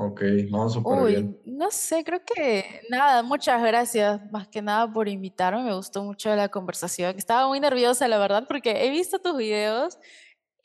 [0.00, 1.40] Ok, no, súper bien.
[1.44, 6.04] Uy, no sé, creo que nada, muchas gracias más que nada por invitarme, me gustó
[6.04, 9.98] mucho la conversación, estaba muy nerviosa la verdad porque he visto tus videos,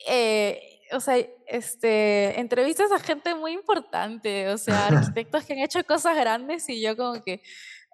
[0.06, 0.60] eh,
[0.92, 1.16] o sea,
[1.48, 6.80] este, entrevistas a gente muy importante, o sea, arquitectos que han hecho cosas grandes y
[6.80, 7.42] yo como que,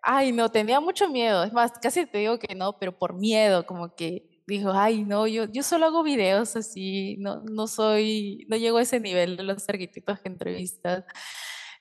[0.02, 3.64] ay no, tenía mucho miedo, es más, casi te digo que no, pero por miedo,
[3.64, 8.56] como que dijo, ay no, yo, yo solo hago videos así, no, no soy, no
[8.56, 11.04] llego a ese nivel de los arquitectos que entrevistas.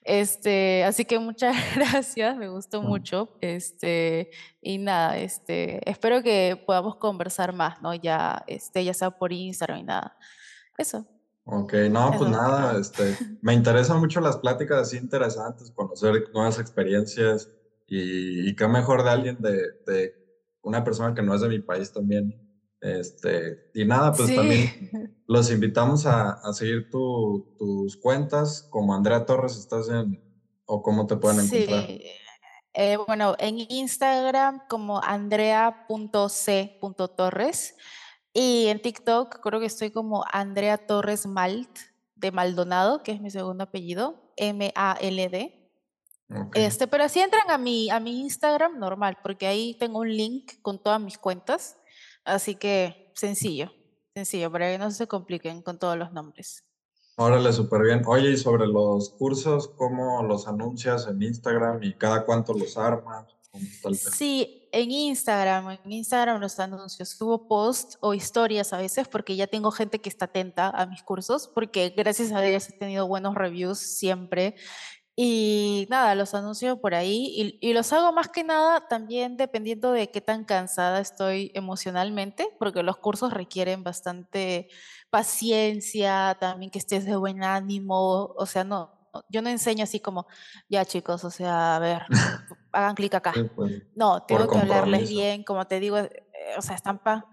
[0.04, 3.38] Este, así que muchas gracias, me gustó mucho.
[3.42, 7.94] Este, y nada, este, espero que podamos conversar más, ¿no?
[7.94, 10.18] Ya, este, ya sea por Instagram y nada.
[10.78, 11.06] Eso,
[11.52, 12.80] Ok, no, pues eso nada, nada.
[12.80, 17.50] este, me interesan mucho las pláticas así interesantes, conocer nuevas experiencias
[17.88, 20.14] y, y qué mejor de alguien de, de
[20.62, 22.49] una persona que no es de mi país también.
[22.82, 24.90] Este, y nada, pues Sí, también
[25.28, 30.24] los invitamos a, a seguir tu- tus cuentas, como Andrea Torres, estás en,
[30.66, 31.86] o cómo te pueden encontrar.
[31.88, 32.04] sí.
[32.74, 35.02] Eh, bueno, en Instagram como
[36.40, 37.76] andrea.c.torres
[38.34, 41.80] y en TikTok creo que estoy como Andrea Torres Malt
[42.16, 45.56] de Maldonado, que es mi segundo apellido, M-A-L-D.
[46.54, 50.54] Este, pero si entran a mi, a mi Instagram normal, porque ahí tengo un link
[50.62, 51.76] con todas mis cuentas,
[52.30, 53.72] así que sencillo,
[54.14, 56.64] sencillo, para que no se compliquen con todos los nombres.
[57.18, 58.04] órale, súper bien.
[58.06, 63.26] Oye, y sobre los cursos, ¿cómo los anuncias en Instagram y cada cuánto los armas?
[64.14, 69.48] Sí, en Instagram, en Instagram los anuncios, subo posts o historias a veces porque ya
[69.48, 73.34] tengo gente que está atenta a mis cursos, porque gracias a Dios he tenido buenos
[73.34, 74.56] reviews siempre.
[75.22, 79.92] Y nada, los anuncio por ahí y, y los hago más que nada también dependiendo
[79.92, 84.70] de qué tan cansada estoy emocionalmente, porque los cursos requieren bastante
[85.10, 90.26] paciencia, también que estés de buen ánimo, o sea, no, yo no enseño así como,
[90.70, 92.04] ya chicos, o sea, a ver,
[92.72, 93.34] hagan clic acá.
[93.34, 96.12] Sí, pues, No, tengo que hablarles bien, como te digo, eh,
[96.58, 97.26] o sea, están, pa-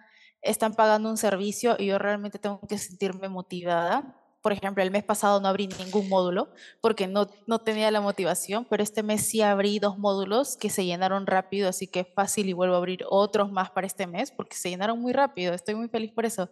[0.43, 4.21] están pagando un servicio y yo realmente tengo que sentirme motivada.
[4.47, 8.65] Por ejemplo, el mes pasado no abrí ningún módulo porque no, no tenía la motivación,
[8.71, 12.53] pero este mes sí abrí dos módulos que se llenaron rápido, así que fácil y
[12.53, 15.53] vuelvo a abrir otros más para este mes porque se llenaron muy rápido.
[15.53, 16.49] Estoy muy feliz por eso,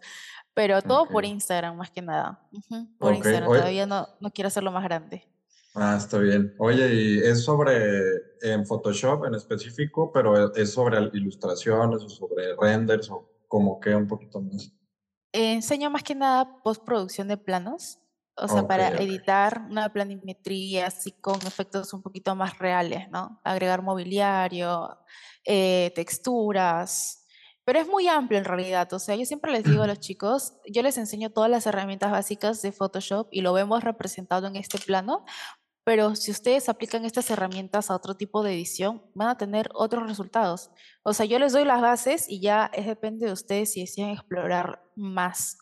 [0.53, 2.37] pero todo Ok, por Instagram más que nada.
[2.51, 3.15] Ujú, por ok.
[3.15, 5.23] Instagram, todavía no, no quiero hacerlo más grande.
[5.73, 6.53] ah, está bien.
[6.57, 7.77] Oye, y es sobre,
[8.41, 14.05] en Photoshop en específico, pero es sobre ilustraciones o sobre renders o como que un
[14.05, 14.69] poquito más.
[15.35, 17.99] Eh, enseño más que nada postproducción de planos,
[18.37, 23.41] o sea, para editar una planimetría así con efectos un poquito más reales, ¿no?
[23.43, 24.97] Agregar mobiliario,
[25.43, 27.25] eh, texturas,
[27.65, 30.53] pero es muy amplio en realidad, o sea, yo siempre les digo a los chicos,
[30.71, 34.77] yo les enseño todas las herramientas básicas de Photoshop y lo vemos representado en este
[34.77, 35.25] plano,
[35.83, 40.07] pero si ustedes aplican estas herramientas a otro tipo de edición, van a tener otros
[40.07, 40.71] resultados.
[41.03, 44.11] O sea, yo les doy las bases y ya es depende de ustedes si deciden
[44.11, 45.57] explorar más,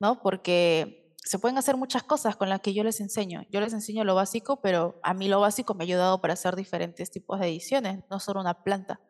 [0.00, 0.22] ¿no?
[0.22, 3.42] Porque se pueden hacer muchas cosas con las que yo les enseño.
[3.50, 6.54] Yo les enseño lo básico, pero a mí lo básico me ha ayudado para hacer
[6.54, 9.00] diferentes tipos de ediciones, no solo una planta.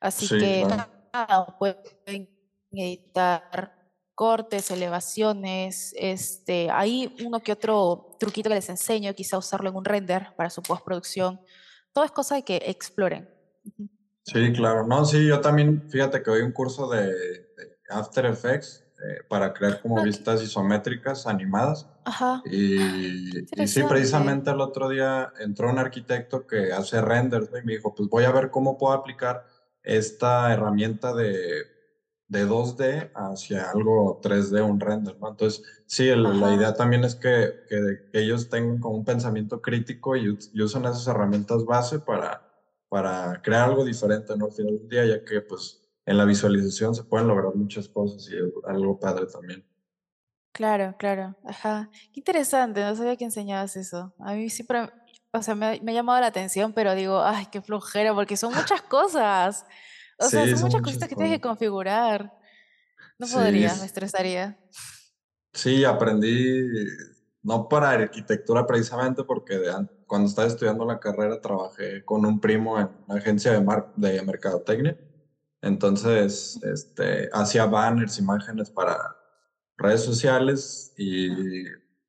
[0.00, 0.90] Así Sí, que claro.
[1.12, 2.28] nada, pueden
[2.72, 3.72] editar
[4.16, 9.84] cortes, elevaciones, este, hay uno que otro truquito que les enseño, quizá usarlo en un
[9.84, 11.40] render para su postproducción.
[11.92, 13.30] Todo es cosa de que exploren.
[14.24, 14.84] Sí, claro.
[14.88, 17.47] No, sí, yo también, fíjate que doy un curso de
[17.88, 21.86] After Effects eh, para crear como Ah, qué- vistas isométricas animadas.
[22.04, 27.58] Ajá, Y, y sí, precisamente el otro día entró un arquitecto que hace renders, ¿no?
[27.58, 29.44] Y me dijo, pues voy a ver cómo puedo aplicar
[29.82, 31.64] esta herramienta de,
[32.28, 35.28] de 2D hacia algo 3D, un render, ¿no?
[35.30, 39.60] Entonces, sí, el- la idea también es que, que- que ellos tengan como un pensamiento
[39.62, 42.42] crítico y, y usen esas herramientas base para,
[42.88, 44.46] para crear algo diferente, ¿no?
[44.46, 48.28] Al final del día, ya que pues en la visualización se pueden lograr muchas cosas
[48.30, 49.64] y es algo padre también.
[50.52, 51.36] claro, claro.
[51.44, 51.90] Ajá.
[52.12, 54.14] Qué interesante, no sabía que enseñabas eso.
[54.18, 54.90] A mí siempre,
[55.32, 58.36] o sea, me, ha me ha llamado la atención, pero digo, ay, qué flojera, porque
[58.36, 59.64] son muchas cosas.
[60.18, 61.56] O sea, Sí, son son muchas muchas cositas que tienes que cosas.
[61.58, 62.32] configurar.
[63.18, 64.58] No Sí, podría, me estresaría.
[65.52, 66.62] Sí, aprendí,
[67.42, 69.60] no para arquitectura precisamente, porque
[70.06, 74.22] cuando estaba estudiando la carrera trabajé con un primo en una agencia de, mar- de
[74.22, 74.96] mercadotecnia.
[75.62, 79.16] Entonces, este, hacía banners, imágenes para
[79.76, 81.64] redes sociales y,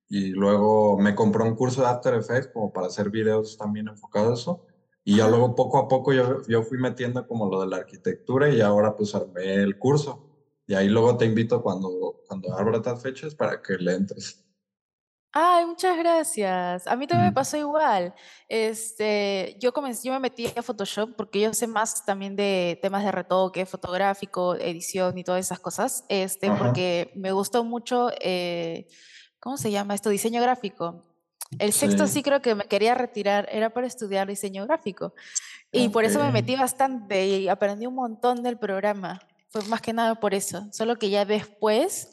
[0.10, 4.32] y luego me compró un curso de After Effects como para hacer videos también enfocados
[4.32, 4.66] a eso.
[5.04, 8.50] Y ya luego poco a poco yo, yo fui metiendo como lo de la arquitectura
[8.50, 10.24] y ahora pues armé el curso.
[10.68, 14.44] Y ahí luego te invito cuando, cuando abra estas fechas para que le entres.
[15.32, 16.88] Ay, muchas gracias.
[16.88, 18.16] A mí también me pasó igual.
[18.48, 23.04] Este, yo comencé, yo me metí a Photoshop porque yo sé más también de temas
[23.04, 26.04] de retoque fotográfico, edición y todas esas cosas.
[26.10, 28.88] Este, Ajá, porque me gustó mucho, eh,
[29.40, 30.10] ¿cómo se llama esto?
[30.10, 31.06] Diseño gráfico.
[31.60, 35.14] El sexto sí, sí creo que me quería retirar, era para estudiar diseño gráfico.
[35.72, 39.20] Y por eso me metí bastante y aprendí un montón del programa.
[39.50, 40.68] Fue más que nada por eso.
[40.72, 42.12] Solo que ya después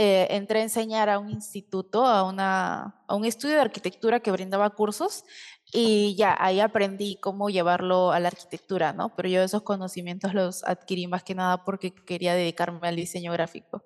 [0.00, 4.30] eh, entré a enseñar a un instituto, a, una, a un estudio de arquitectura que
[4.30, 5.24] brindaba cursos
[5.72, 9.16] y ya ahí aprendí cómo llevarlo a la arquitectura, ¿no?
[9.16, 13.82] Pero yo esos conocimientos los adquirí más que nada porque quería dedicarme al diseño gráfico.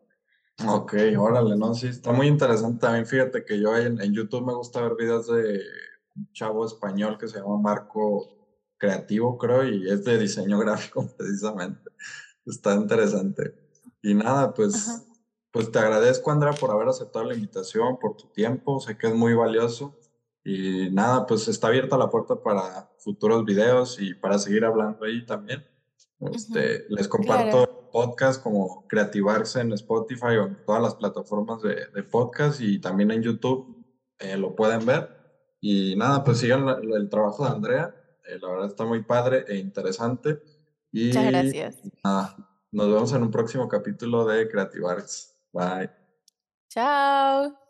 [0.68, 4.52] ok, órale, no, sí, está muy interesante también, fíjate que yo en, en YouTube me
[4.52, 5.62] gusta ver videos de
[6.14, 8.28] un chavo español que se llama Marco
[8.76, 11.90] Creativo, creo, y es de diseño gráfico precisamente,
[12.44, 13.54] está interesante.
[14.02, 15.11] Y nada, Ajá.
[15.53, 19.14] Pues, te agradezco, Andrea, por haber aceptado la invitación, por tu tiempo, sé que es
[19.14, 19.96] muy valioso.
[20.44, 25.24] Y nada, pues está abierta la puerta para futuros videos y para seguir hablando ahí
[25.24, 25.64] también.
[26.32, 27.11] Este, les Claro.
[27.11, 32.80] comparto podcast como Creativarse en Spotify o en todas las plataformas de, de podcast y
[32.80, 33.84] también en YouTube
[34.18, 35.09] eh, lo pueden ver.
[35.61, 37.94] Y nada, pues sigan la- el trabajo de Andrea.
[38.26, 40.40] eh, la verdad está muy padre e interesante.
[40.92, 41.78] Muchas Y gracias.
[42.05, 42.36] nada,
[42.70, 45.32] nos vemos en un próximo capítulo de Creativarse.
[45.53, 45.88] Bye.
[46.68, 47.61] Ciao.